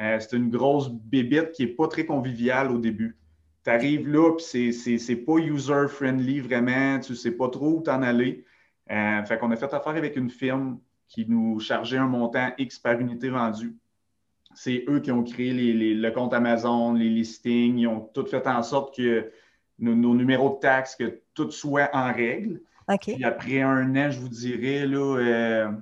Euh, 0.00 0.18
c'est 0.20 0.36
une 0.36 0.50
grosse 0.50 0.90
bébête 0.90 1.52
qui 1.52 1.64
n'est 1.64 1.72
pas 1.72 1.88
très 1.88 2.04
conviviale 2.04 2.70
au 2.72 2.78
début. 2.78 3.16
Tu 3.64 3.70
arrives 3.70 4.06
là, 4.06 4.32
puis 4.32 4.72
c'est 4.74 5.16
pas 5.16 5.38
user-friendly 5.38 6.40
vraiment, 6.40 7.00
tu 7.00 7.12
ne 7.12 7.16
sais 7.16 7.30
pas 7.30 7.48
trop 7.48 7.78
où 7.78 7.80
t'en 7.80 8.02
aller. 8.02 8.44
Euh, 8.90 9.24
fait 9.24 9.38
qu'on 9.38 9.50
a 9.50 9.56
fait 9.56 9.72
affaire 9.72 9.96
avec 9.96 10.16
une 10.16 10.30
firme 10.30 10.78
qui 11.08 11.26
nous 11.28 11.58
chargeait 11.60 11.98
un 11.98 12.06
montant 12.06 12.50
X 12.58 12.78
par 12.78 12.98
unité 12.98 13.28
vendue. 13.30 13.76
C'est 14.54 14.84
eux 14.88 15.00
qui 15.00 15.10
ont 15.10 15.24
créé 15.24 15.52
le 15.52 16.10
compte 16.10 16.32
Amazon, 16.32 16.92
les 16.92 17.08
listings, 17.08 17.78
ils 17.78 17.86
ont 17.88 18.00
tout 18.00 18.26
fait 18.26 18.46
en 18.46 18.62
sorte 18.62 18.94
que 18.96 19.30
nos, 19.78 20.14
numéros 20.14 20.50
de 20.50 20.60
taxes, 20.60 20.94
que 20.94 21.20
tout 21.34 21.50
soit 21.50 21.90
en 21.92 22.12
règle. 22.12 22.60
Puis 23.00 23.24
après 23.24 23.62
un 23.62 23.96
an, 23.96 24.10
je 24.10 24.20
vous 24.20 24.28
dirais, 24.28 24.86
là, 24.86 25.18
euh, 25.18 25.72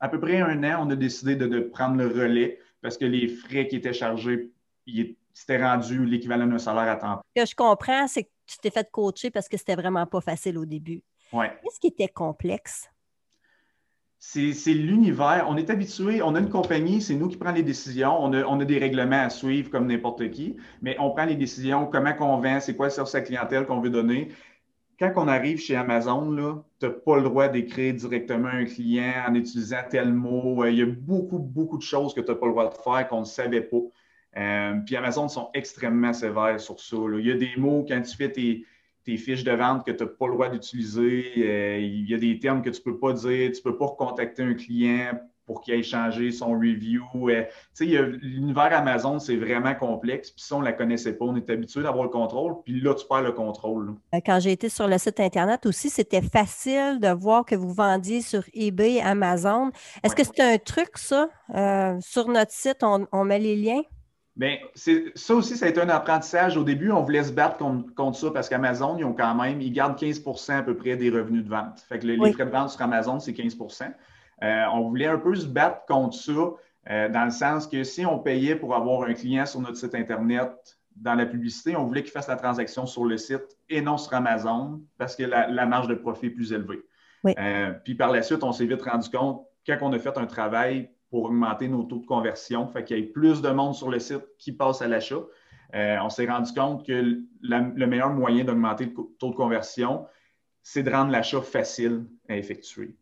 à 0.00 0.08
peu 0.08 0.18
près 0.20 0.40
un 0.40 0.62
an, 0.64 0.86
on 0.86 0.90
a 0.90 0.96
décidé 0.96 1.36
de, 1.36 1.60
prendre 1.60 1.96
le 1.96 2.08
relais 2.08 2.58
parce 2.82 2.98
que 2.98 3.04
les 3.04 3.28
frais 3.28 3.68
qui 3.68 3.76
étaient 3.76 3.92
chargés, 3.92 4.50
c'était 5.32 5.62
rendu 5.62 6.04
l'équivalent 6.04 6.46
d'un 6.46 6.58
salaire 6.58 6.88
à 6.88 6.96
temps. 6.96 7.20
Ce 7.36 7.42
que 7.42 7.48
je 7.48 7.54
comprends, 7.54 8.08
c'est 8.08 8.24
que 8.24 8.30
tu 8.46 8.58
t'es 8.58 8.70
fait 8.70 8.90
coacher 8.90 9.30
parce 9.30 9.48
que 9.48 9.56
c'était 9.56 9.76
vraiment 9.76 10.06
pas 10.06 10.20
facile 10.20 10.58
au 10.58 10.64
début. 10.64 11.02
Ouais. 11.32 11.52
Qu'est-ce 11.62 11.80
qui 11.80 11.88
était 11.88 12.08
complexe? 12.08 12.88
c'est 14.20 14.74
l'univers. 14.74 15.46
On 15.48 15.56
est 15.56 15.70
habitué, 15.70 16.20
on 16.22 16.34
a 16.34 16.40
une 16.40 16.50
compagnie, 16.50 17.00
c'est 17.00 17.14
nous 17.14 17.28
qui 17.28 17.38
prenons 17.38 17.54
les 17.54 17.62
décisions. 17.62 18.22
On 18.22 18.60
a, 18.60 18.64
des 18.64 18.78
règlements 18.78 19.22
à 19.22 19.30
suivre 19.30 19.70
comme 19.70 19.86
n'importe 19.86 20.30
qui, 20.30 20.56
mais 20.82 20.94
on 20.98 21.10
prend 21.10 21.24
les 21.24 21.36
décisions, 21.36 21.86
comment 21.86 22.14
on 22.20 22.38
vend, 22.38 22.60
c'est 22.60 22.76
quoi 22.76 22.86
le 22.86 22.90
service 22.90 23.14
à 23.14 23.22
clientèle 23.22 23.64
qu'on 23.64 23.80
veut 23.80 23.90
donner. 23.90 24.28
Quand 24.98 25.12
on 25.16 25.28
arrive 25.28 25.58
chez 25.58 25.74
Amazon, 25.76 26.62
tu 26.78 26.86
n'as 26.86 26.92
pas 26.92 27.16
le 27.16 27.22
droit 27.22 27.48
d'écrire 27.48 27.94
directement 27.94 28.48
un 28.48 28.66
client 28.66 29.24
en 29.26 29.34
utilisant 29.34 29.78
tel 29.88 30.12
mot. 30.12 30.66
Il 30.66 30.74
y 30.74 30.82
a 30.82 30.86
beaucoup, 30.86 31.38
beaucoup 31.38 31.78
de 31.78 31.82
choses 31.82 32.12
que 32.12 32.20
tu 32.20 32.30
n'as 32.30 32.36
pas 32.36 32.46
le 32.46 32.52
droit 32.52 32.68
de 32.68 32.74
faire 32.74 33.08
qu'on 33.08 33.20
ne 33.20 33.24
savait 33.24 33.62
pas. 33.62 33.78
Euh, 34.36 34.74
puis 34.84 34.96
Amazon 34.96 35.28
sont 35.28 35.48
extrêmement 35.54 36.12
sévères 36.12 36.60
sur 36.60 36.78
ça. 36.78 36.96
Il 37.18 37.26
y 37.26 37.32
a 37.32 37.36
des 37.36 37.54
mots, 37.56 37.86
quand 37.88 38.02
tu 38.02 38.14
fais 38.14 38.30
tes, 38.30 38.66
tes 39.10 39.16
fiches 39.16 39.44
de 39.44 39.52
vente 39.52 39.84
que 39.84 39.90
tu 39.90 40.04
n'as 40.04 40.10
pas 40.10 40.26
le 40.26 40.34
droit 40.34 40.48
d'utiliser. 40.48 41.32
Euh, 41.38 41.78
il 41.78 42.08
y 42.08 42.14
a 42.14 42.18
des 42.18 42.38
termes 42.38 42.62
que 42.62 42.70
tu 42.70 42.80
ne 42.80 42.84
peux 42.84 42.98
pas 42.98 43.12
dire. 43.12 43.50
Tu 43.52 43.58
ne 43.58 43.62
peux 43.62 43.76
pas 43.76 43.86
recontacter 43.86 44.42
un 44.42 44.54
client 44.54 45.18
pour 45.46 45.62
qu'il 45.62 45.74
aille 45.74 45.82
changer 45.82 46.30
son 46.30 46.52
review. 46.52 47.02
Euh, 47.28 47.44
l'univers 47.80 48.72
Amazon, 48.72 49.18
c'est 49.18 49.34
vraiment 49.34 49.74
complexe. 49.74 50.30
Puis 50.30 50.44
ça, 50.44 50.54
on 50.54 50.60
ne 50.60 50.64
la 50.64 50.72
connaissait 50.72 51.14
pas. 51.14 51.24
On 51.24 51.34
est 51.34 51.50
habitué 51.50 51.82
d'avoir 51.82 52.04
le 52.04 52.10
contrôle. 52.10 52.54
Puis 52.64 52.80
là, 52.80 52.94
tu 52.94 53.04
perds 53.08 53.22
le 53.22 53.32
contrôle. 53.32 53.94
Euh, 54.14 54.20
quand 54.24 54.38
j'ai 54.38 54.52
été 54.52 54.68
sur 54.68 54.86
le 54.86 54.96
site 54.96 55.18
Internet 55.18 55.66
aussi, 55.66 55.90
c'était 55.90 56.22
facile 56.22 57.00
de 57.00 57.08
voir 57.08 57.44
que 57.44 57.56
vous 57.56 57.72
vendiez 57.72 58.22
sur 58.22 58.44
eBay, 58.54 59.00
Amazon. 59.00 59.72
Est-ce 60.04 60.14
que 60.14 60.22
c'est 60.22 60.40
un 60.40 60.58
truc, 60.58 60.90
ça? 60.96 61.28
sur 62.00 62.28
notre 62.28 62.52
site, 62.52 62.84
on 62.84 63.24
met 63.24 63.40
les 63.40 63.56
liens? 63.56 63.82
Bien, 64.36 64.56
ça 64.74 65.34
aussi, 65.34 65.56
ça 65.56 65.66
a 65.66 65.68
été 65.68 65.80
un 65.80 65.88
apprentissage. 65.88 66.56
Au 66.56 66.64
début, 66.64 66.90
on 66.92 67.02
voulait 67.02 67.24
se 67.24 67.32
battre 67.32 67.58
contre, 67.58 68.16
ça 68.16 68.30
parce 68.30 68.48
qu'Amazon, 68.48 68.96
ils 68.96 69.04
ont 69.04 69.12
quand 69.12 69.34
même, 69.34 69.60
ils 69.60 69.72
gardent 69.72 69.98
15% 69.98 70.52
à 70.52 70.62
peu 70.62 70.76
près 70.76 70.96
des 70.96 71.10
revenus 71.10 71.44
de 71.44 71.50
vente. 71.50 71.80
Fait 71.88 71.98
que 71.98 72.06
les 72.06 72.16
frais 72.32 72.46
de 72.46 72.50
vente 72.50 72.70
sur 72.70 72.80
Amazon, 72.82 73.18
c'est 73.18 73.32
15% 73.32 73.92
euh, 74.42 74.64
On 74.72 74.88
voulait 74.88 75.06
un 75.06 75.18
peu 75.18 75.34
se 75.34 75.46
battre 75.46 75.84
contre 75.86 76.14
ça 76.14 76.32
euh, 76.90 77.08
dans 77.08 77.24
le 77.24 77.30
sens 77.30 77.66
que 77.66 77.84
si 77.84 78.06
on 78.06 78.18
payait 78.18 78.56
pour 78.56 78.74
avoir 78.74 79.02
un 79.02 79.14
client 79.14 79.46
sur 79.46 79.60
notre 79.60 79.76
site 79.76 79.94
Internet 79.94 80.52
dans 80.96 81.14
la 81.14 81.26
publicité, 81.26 81.76
on 81.76 81.84
voulait 81.84 82.02
qu'il 82.02 82.12
fasse 82.12 82.28
la 82.28 82.36
transaction 82.36 82.86
sur 82.86 83.04
le 83.04 83.16
site 83.16 83.58
et 83.68 83.82
non 83.82 83.98
sur 83.98 84.14
Amazon 84.14 84.80
parce 84.96 85.16
que 85.16 85.24
la, 85.24 85.66
marge 85.66 85.88
de 85.88 85.94
profit 85.94 86.26
est 86.26 86.30
plus 86.30 86.52
élevée. 86.52 86.82
Euh, 87.26 87.72
puis 87.84 87.94
par 87.94 88.10
la 88.10 88.22
suite, 88.22 88.42
on 88.42 88.52
s'est 88.52 88.64
vite 88.64 88.82
rendu 88.82 89.10
compte, 89.10 89.44
quand 89.66 89.76
on 89.82 89.92
a 89.92 89.98
fait 89.98 90.16
un 90.16 90.26
travail 90.26 90.90
pour 91.10 91.24
augmenter 91.24 91.68
nos 91.68 91.82
taux 91.82 91.98
de 91.98 92.06
conversion, 92.06 92.68
fait 92.68 92.84
qu'il 92.84 92.98
y 92.98 93.00
ait 93.00 93.06
plus 93.06 93.42
de 93.42 93.50
monde 93.50 93.74
sur 93.74 93.90
le 93.90 93.98
site 93.98 94.24
qui 94.38 94.52
passe 94.52 94.80
à 94.80 94.88
l'achat. 94.88 95.22
Euh, 95.74 95.96
on 96.02 96.08
s'est 96.08 96.26
rendu 96.26 96.52
compte 96.52 96.86
que 96.86 97.20
le 97.42 97.86
meilleur 97.86 98.10
moyen 98.10 98.44
d'augmenter 98.44 98.86
le 98.86 98.94
taux 99.18 99.30
de 99.30 99.34
conversion, 99.34 100.06
c'est 100.62 100.82
de 100.82 100.90
rendre 100.90 101.10
l'achat 101.10 101.40
facile 101.42 102.06
à 102.28 102.36
effectuer. 102.36 102.96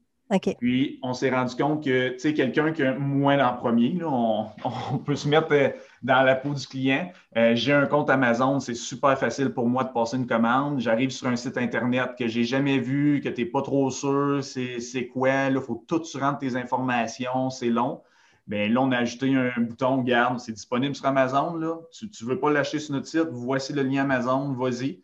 Puis, 0.58 0.98
on 1.02 1.14
s'est 1.14 1.30
rendu 1.30 1.56
compte 1.56 1.82
que, 1.82 2.10
tu 2.10 2.18
sais, 2.18 2.34
quelqu'un 2.34 2.72
qui 2.72 2.82
a 2.82 2.94
moins 2.98 3.44
en 3.46 3.54
premier, 3.54 3.98
on, 4.04 4.98
peut 4.98 5.16
se 5.16 5.28
mettre 5.28 5.48
euh, 5.52 5.70
dans 6.02 6.22
la 6.22 6.34
peau 6.34 6.52
du 6.52 6.66
client. 6.66 7.10
Euh, 7.36 7.54
j'ai 7.54 7.72
un 7.72 7.86
compte 7.86 8.10
Amazon, 8.10 8.60
c'est 8.60 8.74
super 8.74 9.18
facile 9.18 9.50
pour 9.50 9.68
moi 9.68 9.84
de 9.84 9.92
passer 9.92 10.16
une 10.16 10.26
commande. 10.26 10.80
J'arrive 10.80 11.10
sur 11.10 11.28
un 11.28 11.36
site 11.36 11.56
Internet 11.56 12.10
que 12.18 12.28
j'ai 12.28 12.44
jamais 12.44 12.78
vu, 12.78 13.20
que 13.22 13.28
tu 13.28 13.42
n'es 13.42 13.46
pas 13.50 13.62
trop 13.62 13.90
sûr, 13.90 14.40
c'est 14.42 15.06
quoi, 15.08 15.46
il 15.46 15.60
faut 15.60 15.82
tout 15.86 16.00
tu 16.00 16.18
rentres 16.18 16.40
tes 16.40 16.56
informations, 16.56 17.50
c'est 17.50 17.70
long. 17.70 18.02
Bien, 18.46 18.68
là, 18.68 18.80
on 18.80 18.90
a 18.92 18.96
ajouté 18.98 19.34
un 19.34 19.60
bouton, 19.60 19.98
garde, 20.02 20.40
c'est 20.40 20.52
disponible 20.52 20.94
sur 20.94 21.04
Amazon. 21.04 21.54
Là. 21.56 21.76
Tu 21.92 22.06
ne 22.06 22.28
veux 22.28 22.40
pas 22.40 22.50
l'acheter 22.50 22.78
sur 22.78 22.94
notre 22.94 23.06
site, 23.06 23.28
voici 23.30 23.74
le 23.74 23.82
lien 23.82 24.02
Amazon, 24.02 24.54
vas-y. 24.54 25.02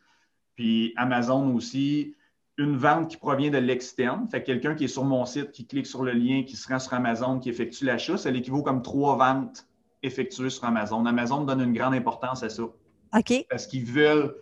Puis 0.54 0.94
Amazon 0.96 1.54
aussi, 1.54 2.14
une 2.56 2.76
vente 2.76 3.08
qui 3.08 3.16
provient 3.16 3.50
de 3.50 3.58
l'externe. 3.58 4.28
Fait 4.28 4.42
quelqu'un 4.42 4.74
qui 4.74 4.84
est 4.84 4.88
sur 4.88 5.04
mon 5.04 5.24
site, 5.26 5.50
qui 5.50 5.66
clique 5.66 5.86
sur 5.86 6.02
le 6.02 6.12
lien, 6.12 6.44
qui 6.44 6.56
se 6.56 6.68
rend 6.68 6.78
sur 6.78 6.94
Amazon, 6.94 7.38
qui 7.40 7.48
effectue 7.48 7.84
l'achat, 7.84 8.16
ça 8.16 8.30
l'équivaut 8.30 8.62
comme 8.62 8.82
trois 8.82 9.16
ventes 9.16 9.66
effectuées 10.02 10.50
sur 10.50 10.64
Amazon. 10.64 11.04
Amazon 11.06 11.44
donne 11.44 11.60
une 11.60 11.72
grande 11.72 11.94
importance 11.94 12.42
à 12.42 12.50
ça. 12.50 12.62
OK. 12.62 13.46
Parce 13.48 13.66
qu'ils 13.66 13.84
veulent 13.84 14.34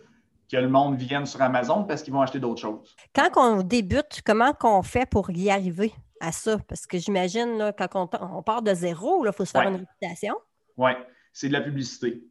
que 0.51 0.57
le 0.57 0.69
monde 0.69 0.97
vienne 0.97 1.25
sur 1.25 1.41
Amazon 1.41 1.83
parce 1.83 2.03
qu'ils 2.03 2.13
vont 2.13 2.21
acheter 2.21 2.39
d'autres 2.39 2.61
choses. 2.61 2.95
Quand 3.15 3.29
on 3.37 3.63
débute, 3.63 4.21
comment 4.25 4.53
qu'on 4.53 4.83
fait 4.83 5.09
pour 5.09 5.31
y 5.31 5.49
arriver 5.49 5.93
à 6.19 6.31
ça? 6.31 6.57
Parce 6.67 6.85
que 6.85 6.97
j'imagine, 6.97 7.71
quand 7.77 7.95
on, 7.95 8.43
part 8.43 8.61
de 8.61 8.73
zéro, 8.73 9.25
il 9.25 9.31
faut 9.31 9.45
se 9.45 9.51
faire 9.51 9.67
une 9.67 9.77
réputation. 9.77 10.35
Oui, 10.77 10.91
c'est 11.31 11.47
de 11.47 11.53
la 11.53 11.61
publicité. 11.61 12.23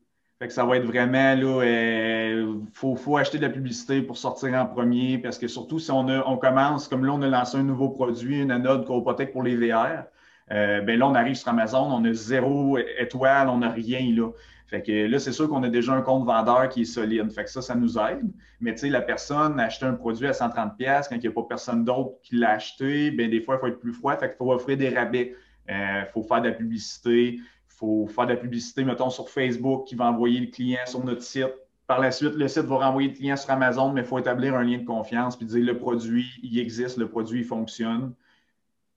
Fait 0.42 0.48
que 0.48 0.54
ça 0.54 0.64
va 0.64 0.76
être 0.76 0.86
vraiment, 0.86 1.36
là, 1.36 1.62
euh, 1.62 2.54
faut, 2.72 3.16
acheter 3.16 3.38
de 3.38 3.44
la 3.44 3.48
publicité 3.48 4.02
pour 4.02 4.16
sortir 4.16 4.52
en 4.54 4.66
premier 4.66 5.16
parce 5.18 5.38
que 5.38 5.46
surtout 5.46 5.78
si 5.78 5.92
on, 5.92 6.08
on 6.08 6.36
commence, 6.36 6.88
comme 6.88 7.04
là, 7.04 7.12
on 7.12 7.22
a 7.22 7.28
lancé 7.28 7.58
un 7.58 7.62
nouveau 7.62 7.90
produit, 7.90 8.42
une 8.42 8.50
anode 8.50 8.84
Coopotech 8.84 9.30
pour 9.30 9.44
les 9.44 9.54
VR, 9.54 10.02
euh, 10.50 10.80
ben 10.80 10.98
là, 10.98 11.06
on 11.06 11.14
arrive 11.14 11.36
sur 11.36 11.48
Amazon, 11.48 11.88
on 11.92 12.04
a 12.04 12.12
zéro 12.12 12.76
étoile, 12.98 13.48
on 13.50 13.58
n'a 13.58 13.70
rien 13.70 14.00
là. 14.16 14.32
Fait 14.66 14.82
que 14.82 15.06
là, 15.06 15.20
c'est 15.20 15.30
sûr 15.30 15.48
qu'on 15.48 15.62
a 15.62 15.68
déjà 15.68 15.92
un 15.92 16.02
compte 16.02 16.26
vendeur 16.26 16.68
qui 16.70 16.82
est 16.82 16.86
solide. 16.86 17.30
Fait 17.30 17.44
que 17.44 17.50
ça, 17.50 17.62
ça 17.62 17.76
nous 17.76 17.96
aide. 17.96 18.28
Mais 18.60 18.72
tu 18.72 18.78
sais, 18.78 18.88
la 18.88 19.00
personne 19.00 19.60
a 19.60 19.66
acheté 19.66 19.86
un 19.86 19.94
produit 19.94 20.26
à 20.26 20.32
130$ 20.32 21.08
quand 21.08 21.14
il 21.14 21.20
n'y 21.20 21.28
a 21.28 21.30
pas 21.30 21.44
personne 21.48 21.84
d'autre 21.84 22.16
qui 22.24 22.34
l'a 22.34 22.50
acheté, 22.50 23.12
bien, 23.12 23.28
des 23.28 23.42
fois, 23.42 23.58
il 23.58 23.60
faut 23.60 23.68
être 23.68 23.78
plus 23.78 23.92
froid. 23.92 24.16
Fait 24.16 24.26
qu'il 24.26 24.38
faut 24.38 24.52
offrir 24.52 24.76
des 24.76 24.88
rabais. 24.88 25.36
Il 25.68 25.74
euh, 25.74 26.04
faut 26.06 26.24
faire 26.24 26.42
de 26.42 26.48
la 26.48 26.54
publicité. 26.54 27.38
Faut 27.76 28.06
faire 28.06 28.26
de 28.26 28.32
la 28.32 28.36
publicité, 28.36 28.84
mettons, 28.84 29.10
sur 29.10 29.28
Facebook 29.28 29.86
qui 29.86 29.94
va 29.94 30.06
envoyer 30.06 30.40
le 30.40 30.46
client 30.46 30.80
sur 30.86 31.04
notre 31.04 31.22
site. 31.22 31.52
Par 31.86 32.00
la 32.00 32.10
suite, 32.10 32.34
le 32.34 32.48
site 32.48 32.64
va 32.64 32.86
renvoyer 32.86 33.08
le 33.08 33.14
client 33.14 33.36
sur 33.36 33.50
Amazon, 33.50 33.92
mais 33.92 34.02
il 34.02 34.06
faut 34.06 34.18
établir 34.18 34.54
un 34.54 34.62
lien 34.62 34.78
de 34.78 34.84
confiance 34.84 35.36
puis 35.36 35.46
dire 35.46 35.64
le 35.64 35.78
produit, 35.78 36.26
il 36.42 36.58
existe, 36.58 36.96
le 36.96 37.08
produit, 37.08 37.40
il 37.40 37.46
fonctionne 37.46 38.14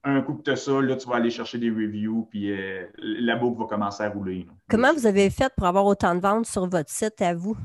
un 0.06 0.22
coup 0.22 0.34
que 0.34 0.42
tu 0.42 0.50
as 0.50 0.56
ça, 0.56 0.80
là, 0.80 0.96
tu 0.96 1.08
vas 1.08 1.16
aller 1.16 1.30
chercher 1.30 1.58
des 1.58 1.70
reviews, 1.70 2.28
puis 2.30 2.52
euh, 2.52 2.86
la 2.98 3.36
boucle 3.36 3.58
va 3.58 3.66
commencer 3.66 4.04
à 4.04 4.08
rouler. 4.08 4.46
Comment 4.70 4.92
vous 4.92 5.06
avez 5.06 5.30
fait 5.30 5.52
pour 5.56 5.66
avoir 5.66 5.84
autant 5.84 6.14
de 6.14 6.20
ventes 6.20 6.46
sur 6.46 6.68
votre 6.68 6.90
site 6.90 7.20
à 7.20 7.34
vous? 7.34 7.56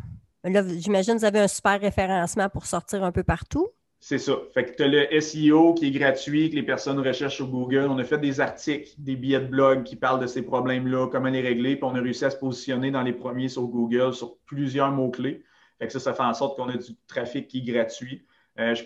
Là, 0.43 0.63
j'imagine 0.67 1.13
que 1.13 1.19
vous 1.19 1.25
avez 1.25 1.39
un 1.39 1.47
super 1.47 1.79
référencement 1.79 2.49
pour 2.49 2.65
sortir 2.65 3.03
un 3.03 3.11
peu 3.11 3.23
partout. 3.23 3.67
C'est 4.03 4.17
ça. 4.17 4.33
Fait 4.51 4.65
que 4.65 4.75
tu 4.75 4.81
as 4.81 4.87
le 4.87 5.21
SEO 5.21 5.75
qui 5.75 5.85
est 5.85 5.91
gratuit, 5.91 6.49
que 6.49 6.55
les 6.55 6.63
personnes 6.63 6.99
recherchent 6.99 7.35
sur 7.35 7.47
Google. 7.47 7.85
On 7.87 7.99
a 7.99 8.03
fait 8.03 8.17
des 8.17 8.41
articles, 8.41 8.89
des 8.97 9.15
billets 9.15 9.41
de 9.41 9.45
blog 9.45 9.83
qui 9.83 9.95
parlent 9.95 10.19
de 10.19 10.25
ces 10.25 10.41
problèmes-là, 10.41 11.07
comment 11.11 11.29
les 11.29 11.39
régler, 11.39 11.75
puis 11.75 11.83
on 11.85 11.93
a 11.93 12.01
réussi 12.01 12.25
à 12.25 12.31
se 12.31 12.37
positionner 12.37 12.89
dans 12.89 13.03
les 13.03 13.13
premiers 13.13 13.47
sur 13.47 13.61
Google 13.67 14.15
sur 14.15 14.37
plusieurs 14.47 14.91
mots-clés. 14.91 15.43
Fait 15.77 15.85
que 15.85 15.93
ça, 15.93 15.99
ça 15.99 16.15
fait 16.15 16.23
en 16.23 16.33
sorte 16.33 16.57
qu'on 16.57 16.69
a 16.69 16.77
du 16.77 16.95
trafic 17.05 17.47
qui 17.47 17.59
est 17.59 17.71
gratuit. 17.73 18.25
Euh, 18.59 18.73
là, 18.73 18.83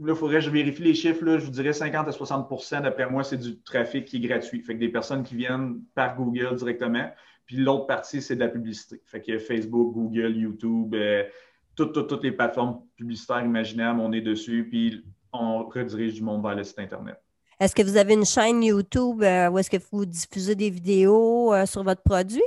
il 0.00 0.14
faudrait 0.16 0.38
que 0.40 0.46
je 0.46 0.50
vérifie 0.50 0.82
les 0.82 0.94
chiffres. 0.94 1.24
Je 1.24 1.44
vous 1.44 1.52
dirais 1.52 1.72
50 1.72 2.08
à 2.08 2.10
60% 2.10 2.82
d'après 2.82 3.08
moi, 3.08 3.22
c'est 3.22 3.38
du 3.38 3.60
trafic 3.62 4.04
qui 4.04 4.16
est 4.16 4.28
gratuit. 4.28 4.62
Fait 4.62 4.74
que 4.74 4.80
des 4.80 4.88
personnes 4.88 5.22
qui 5.22 5.36
viennent 5.36 5.80
par 5.94 6.16
Google 6.16 6.56
directement. 6.56 7.08
Puis 7.46 7.58
l'autre 7.58 7.86
partie, 7.86 8.20
c'est 8.20 8.34
de 8.34 8.40
la 8.40 8.48
publicité. 8.48 9.00
Fait 9.04 9.20
que 9.20 9.38
Facebook, 9.38 9.94
Google, 9.94 10.36
YouTube, 10.36 10.92
euh, 10.96 11.22
toutes, 11.76 12.08
toutes, 12.08 12.24
les 12.24 12.32
plateformes 12.32 12.80
publicitaires 12.96 13.44
imaginables, 13.44 14.00
on 14.00 14.12
est 14.12 14.20
dessus. 14.20 14.66
Puis 14.68 15.04
on 15.32 15.66
redirige 15.66 16.14
du 16.14 16.22
monde 16.22 16.42
vers 16.42 16.54
le 16.54 16.64
site 16.64 16.78
Internet. 16.78 17.20
Est-ce 17.58 17.74
que 17.74 17.82
vous 17.82 17.96
avez 17.96 18.14
une 18.14 18.24
chaîne 18.24 18.62
YouTube 18.62 19.22
euh, 19.22 19.48
où 19.48 19.58
est-ce 19.58 19.70
que 19.70 19.78
vous 19.90 20.04
diffusez 20.04 20.54
des 20.54 20.68
vidéos 20.68 21.54
euh, 21.54 21.64
sur 21.64 21.82
votre 21.82 22.02
produit? 22.02 22.42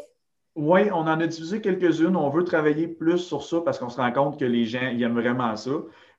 Oui, 0.55 0.81
on 0.91 1.01
en 1.01 1.19
a 1.19 1.27
diffusé 1.27 1.61
quelques-unes. 1.61 2.15
On 2.15 2.29
veut 2.29 2.43
travailler 2.43 2.87
plus 2.87 3.19
sur 3.19 3.43
ça 3.43 3.61
parce 3.61 3.79
qu'on 3.79 3.89
se 3.89 3.97
rend 3.97 4.11
compte 4.11 4.39
que 4.39 4.45
les 4.45 4.65
gens 4.65 4.91
ils 4.91 5.01
aiment 5.01 5.19
vraiment 5.19 5.55
ça. 5.55 5.71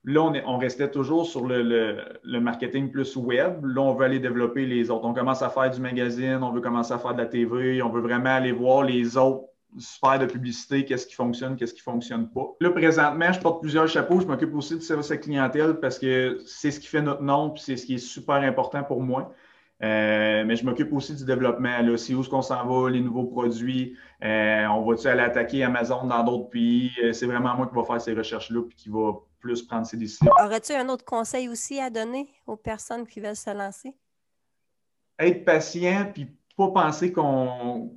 Là, 0.04 0.32
on, 0.46 0.56
restait 0.56 0.90
toujours 0.90 1.26
sur 1.26 1.46
le, 1.46 2.40
marketing 2.40 2.90
plus 2.90 3.16
web. 3.16 3.64
Là, 3.64 3.82
on 3.82 3.94
veut 3.94 4.06
aller 4.06 4.18
développer 4.18 4.64
les 4.64 4.90
autres. 4.90 5.04
On 5.04 5.12
commence 5.12 5.42
à 5.42 5.50
faire 5.50 5.70
du 5.70 5.80
magazine, 5.80 6.38
on 6.42 6.52
veut 6.52 6.62
commencer 6.62 6.94
à 6.94 6.98
faire 6.98 7.12
de 7.12 7.18
la 7.18 7.26
TV, 7.26 7.82
on 7.82 7.90
veut 7.90 8.00
vraiment 8.00 8.30
aller 8.30 8.52
voir 8.52 8.82
les 8.82 9.18
autres 9.18 9.44
sphères 9.78 10.18
de 10.18 10.26
publicité, 10.26 10.84
qu'est-ce 10.84 11.06
qui 11.06 11.14
fonctionne, 11.14 11.56
qu'est-ce 11.56 11.74
qui 11.74 11.80
ne 11.80 11.92
fonctionne 11.92 12.28
pas. 12.28 12.54
Là, 12.60 12.70
présentement, 12.70 13.32
je 13.32 13.40
porte 13.40 13.60
plusieurs 13.62 13.88
chapeaux. 13.88 14.20
Je 14.20 14.26
m'occupe 14.26 14.54
aussi 14.54 14.74
du 14.74 14.82
service 14.82 15.10
à 15.10 15.16
clientèle 15.16 15.78
parce 15.80 15.98
que 15.98 16.40
c'est 16.46 16.70
ce 16.70 16.80
qui 16.80 16.86
fait 16.86 17.02
notre 17.02 17.22
nom, 17.22 17.50
puis 17.50 17.62
c'est 17.62 17.76
ce 17.76 17.86
qui 17.86 17.94
est 17.94 17.98
super 17.98 18.36
important 18.36 18.82
pour 18.82 19.02
moi. 19.02 19.34
Euh, 19.82 20.44
mais 20.44 20.56
je 20.56 20.64
m'occupe 20.64 20.92
aussi 20.92 21.14
du 21.14 21.24
développement. 21.24 21.96
C'est 21.96 22.14
où 22.14 22.20
est-ce 22.20 22.28
qu'on 22.28 22.42
s'en 22.42 22.66
va, 22.66 22.90
les 22.90 23.00
nouveaux 23.00 23.24
produits. 23.24 23.96
Euh, 24.22 24.66
on 24.66 24.84
va-tu 24.84 25.06
aller 25.08 25.22
attaquer 25.22 25.64
Amazon 25.64 26.06
dans 26.06 26.22
d'autres 26.22 26.50
pays? 26.50 26.90
Euh, 27.02 27.12
c'est 27.12 27.26
vraiment 27.26 27.56
moi 27.56 27.66
qui 27.66 27.74
va 27.74 27.84
faire 27.84 28.00
ces 28.00 28.12
recherches-là 28.12 28.62
puis 28.62 28.76
qui 28.76 28.88
va 28.90 29.12
plus 29.38 29.62
prendre 29.62 29.86
ses 29.86 29.96
décisions. 29.96 30.30
Aurais-tu 30.38 30.72
un 30.72 30.88
autre 30.90 31.04
conseil 31.04 31.48
aussi 31.48 31.80
à 31.80 31.88
donner 31.88 32.28
aux 32.46 32.56
personnes 32.56 33.06
qui 33.06 33.20
veulent 33.20 33.36
se 33.36 33.50
lancer? 33.56 33.94
Être 35.18 35.44
patient 35.46 36.10
puis 36.12 36.28
pas 36.58 36.68
penser 36.68 37.10
qu'on 37.10 37.90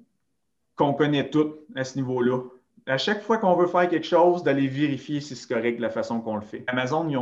connaît 0.76 1.30
tout 1.30 1.56
à 1.76 1.84
ce 1.84 1.98
niveau-là. 1.98 2.40
À 2.86 2.98
chaque 2.98 3.22
fois 3.22 3.38
qu'on 3.38 3.56
veut 3.56 3.68
faire 3.68 3.88
quelque 3.88 4.06
chose, 4.06 4.44
d'aller 4.44 4.68
vérifier 4.68 5.22
si 5.22 5.36
c'est 5.36 5.48
correct 5.48 5.80
la 5.80 5.90
façon 5.90 6.20
qu'on 6.20 6.36
le 6.36 6.42
fait. 6.42 6.64
Amazon, 6.68 7.08
ils 7.08 7.18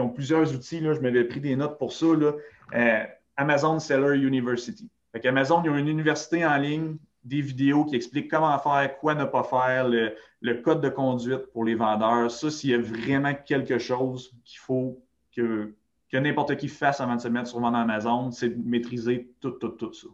ont, 0.00 0.08
plusieurs 0.08 0.54
outils. 0.54 0.80
Là, 0.80 0.92
je 0.92 1.00
m'avais 1.00 1.24
pris 1.24 1.40
des 1.40 1.56
notes 1.56 1.78
pour 1.78 1.92
ça. 1.92 2.06
Là. 2.06 2.32
Euh, 2.74 3.04
Amazon 3.36 3.78
Seller 3.78 4.18
University. 4.18 4.90
Amazon, 5.24 5.62
ils 5.64 5.70
ont 5.70 5.76
une 5.76 5.88
université 5.88 6.44
en 6.44 6.56
ligne 6.58 6.96
des 7.24 7.40
vidéos 7.40 7.84
qui 7.84 7.96
expliquent 7.96 8.30
comment 8.30 8.56
faire, 8.58 8.98
quoi 8.98 9.14
ne 9.14 9.24
pas 9.24 9.42
faire, 9.42 9.88
le, 9.88 10.54
code 10.62 10.80
de 10.80 10.88
conduite 10.88 11.46
pour 11.52 11.64
les 11.64 11.74
vendeurs. 11.74 12.30
Ça, 12.30 12.50
s'il 12.50 12.70
y 12.70 12.74
a 12.74 12.78
vraiment 12.78 13.34
quelque 13.34 13.78
chose 13.78 14.32
qu'il 14.44 14.58
faut 14.58 15.02
que, 15.34 15.74
que 16.10 16.16
n'importe 16.16 16.56
qui 16.56 16.68
fasse 16.68 17.00
avant 17.00 17.16
de 17.16 17.20
se 17.20 17.28
mettre 17.28 17.48
sur 17.48 17.60
vendre 17.60 17.76
Amazon, 17.76 18.30
c'est 18.30 18.50
de 18.50 18.68
maîtriser 18.68 19.30
tout, 19.40 19.52
tout, 19.52 19.70
tout 19.70 19.92
ça. 19.92 20.08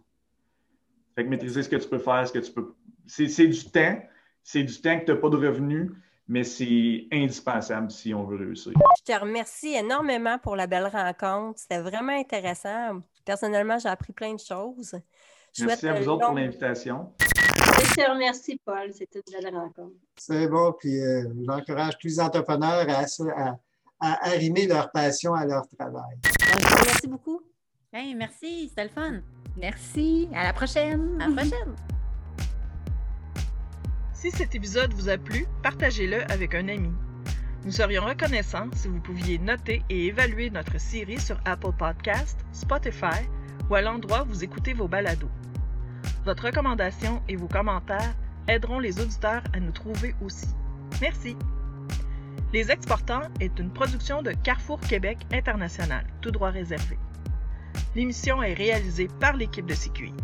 Fait 1.15 1.25
que 1.25 1.29
maîtriser 1.29 1.63
ce 1.63 1.69
que 1.69 1.77
tu 1.77 1.89
peux 1.89 1.99
faire, 1.99 2.27
ce 2.27 2.33
que 2.33 2.39
tu 2.39 2.53
peux. 2.53 2.75
C'est 3.07 3.47
du 3.47 3.65
temps. 3.71 4.01
C'est 4.43 4.63
du 4.63 4.81
temps 4.81 4.99
que 4.99 5.07
tu 5.07 5.13
n'as 5.13 5.19
pas 5.19 5.31
de 5.31 5.37
revenus, 5.37 5.91
mais 6.29 6.45
c'est 6.45 7.07
indispensable 7.13 7.91
si 7.91 8.13
on 8.13 8.25
veut 8.25 8.37
réussir. 8.37 8.73
Je 8.99 9.13
te 9.13 9.19
remercie 9.19 9.75
énormément 9.75 10.39
pour 10.39 10.57
la 10.57 10.67
belle 10.67 10.87
rencontre. 10.87 11.61
C'était 11.61 11.81
vraiment 11.81 12.13
intéressant. 12.13 13.01
Personnellement, 13.25 13.79
j'ai 13.79 13.89
appris 13.89 14.13
plein 14.13 14.35
de 14.35 14.41
choses. 14.41 14.95
Merci 15.61 15.89
à 15.89 15.95
vous 15.95 16.09
autres 16.09 16.27
pour 16.27 16.35
l'invitation. 16.35 17.13
Je 17.19 17.95
te 17.95 18.11
remercie, 18.11 18.61
Paul. 18.65 18.93
C'était 18.93 19.21
une 19.27 19.43
belle 19.43 19.57
rencontre. 19.57 19.95
C'est 20.17 20.49
bon. 20.49 20.75
Puis 20.79 21.01
euh, 21.01 21.25
j'encourage 21.47 21.97
tous 21.99 22.09
les 22.09 22.21
entrepreneurs 22.21 22.87
à, 22.89 23.57
arrimer 24.01 24.67
leur 24.67 24.91
passion 24.91 25.35
à 25.35 25.47
leur 25.47 25.67
travail. 25.69 26.19
Merci 26.85 27.07
beaucoup. 27.07 27.41
merci, 27.93 28.69
c'était 28.69 28.85
le 28.85 28.91
fun. 28.91 29.21
Merci. 29.57 30.29
À 30.35 30.45
la 30.45 30.53
prochaine. 30.53 31.21
À 31.21 31.29
la 31.29 31.35
prochaine. 31.35 31.75
Si 34.13 34.31
cet 34.31 34.55
épisode 34.55 34.93
vous 34.95 35.09
a 35.09 35.19
plu, 35.19 35.47
partagez-le 35.63 36.31
avec 36.33 36.55
un 36.55 36.69
ami. 36.69 36.91
Nous 37.65 37.73
serions 37.73 38.05
reconnaissants 38.05 38.69
si 38.75 38.89
vous 38.89 39.01
pouviez 39.01 39.39
noter 39.39 39.83
et 39.89 40.07
évaluer 40.07 40.51
notre 40.51 40.79
série 40.79 41.21
sur 41.21 41.39
Apple 41.45 41.73
Podcast, 41.79 42.39
Spotify 42.53 43.29
ou 43.71 43.75
à 43.75 43.81
l'endroit 43.81 44.23
où 44.23 44.29
vous 44.29 44.45
écoutez 44.45 44.75
vos 44.75 44.89
balados. 44.89 45.31
Votre 46.25 46.47
recommandation 46.47 47.23
et 47.29 47.37
vos 47.37 47.49
commentaires 47.49 48.15
aideront 48.49 48.79
les 48.79 49.01
auditeurs 49.01 49.43
à 49.53 49.61
nous 49.61 49.73
trouver 49.73 50.15
aussi. 50.23 50.49
Merci. 51.01 51.37
Les 52.53 52.71
Exportants 52.71 53.29
est 53.41 53.59
une 53.59 53.73
production 53.73 54.23
de 54.23 54.33
Carrefour 54.33 54.81
Québec 54.81 55.19
International, 55.33 56.07
tout 56.21 56.31
droit 56.31 56.51
réservé. 56.51 56.99
L'émission 57.95 58.43
est 58.43 58.55
réalisée 58.55 59.09
par 59.21 59.37
l'équipe 59.37 59.67
de 59.67 59.75
CQI. 59.75 60.15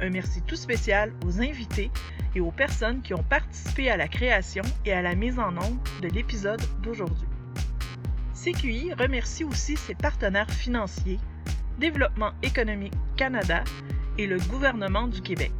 Un 0.00 0.10
merci 0.10 0.42
tout 0.42 0.56
spécial 0.56 1.12
aux 1.26 1.40
invités 1.40 1.90
et 2.34 2.40
aux 2.40 2.50
personnes 2.50 3.02
qui 3.02 3.14
ont 3.14 3.22
participé 3.22 3.90
à 3.90 3.96
la 3.96 4.08
création 4.08 4.64
et 4.84 4.92
à 4.92 5.00
la 5.02 5.14
mise 5.14 5.38
en 5.38 5.56
ombre 5.56 5.80
de 6.00 6.08
l'épisode 6.08 6.62
d'aujourd'hui. 6.82 7.28
CQI 8.34 8.92
remercie 8.94 9.44
aussi 9.44 9.76
ses 9.76 9.94
partenaires 9.94 10.50
financiers, 10.50 11.20
Développement 11.78 12.32
économique 12.42 12.94
Canada 13.16 13.62
et 14.18 14.26
le 14.26 14.38
gouvernement 14.38 15.06
du 15.06 15.22
Québec. 15.22 15.52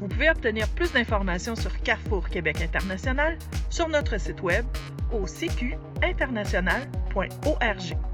Vous 0.00 0.08
pouvez 0.08 0.28
obtenir 0.30 0.66
plus 0.68 0.92
d'informations 0.92 1.56
sur 1.56 1.80
Carrefour 1.82 2.28
Québec 2.28 2.60
International 2.62 3.38
sur 3.68 3.88
notre 3.88 4.18
site 4.18 4.42
web 4.42 4.64
au 5.12 5.26
cqinternational.org. 5.26 8.09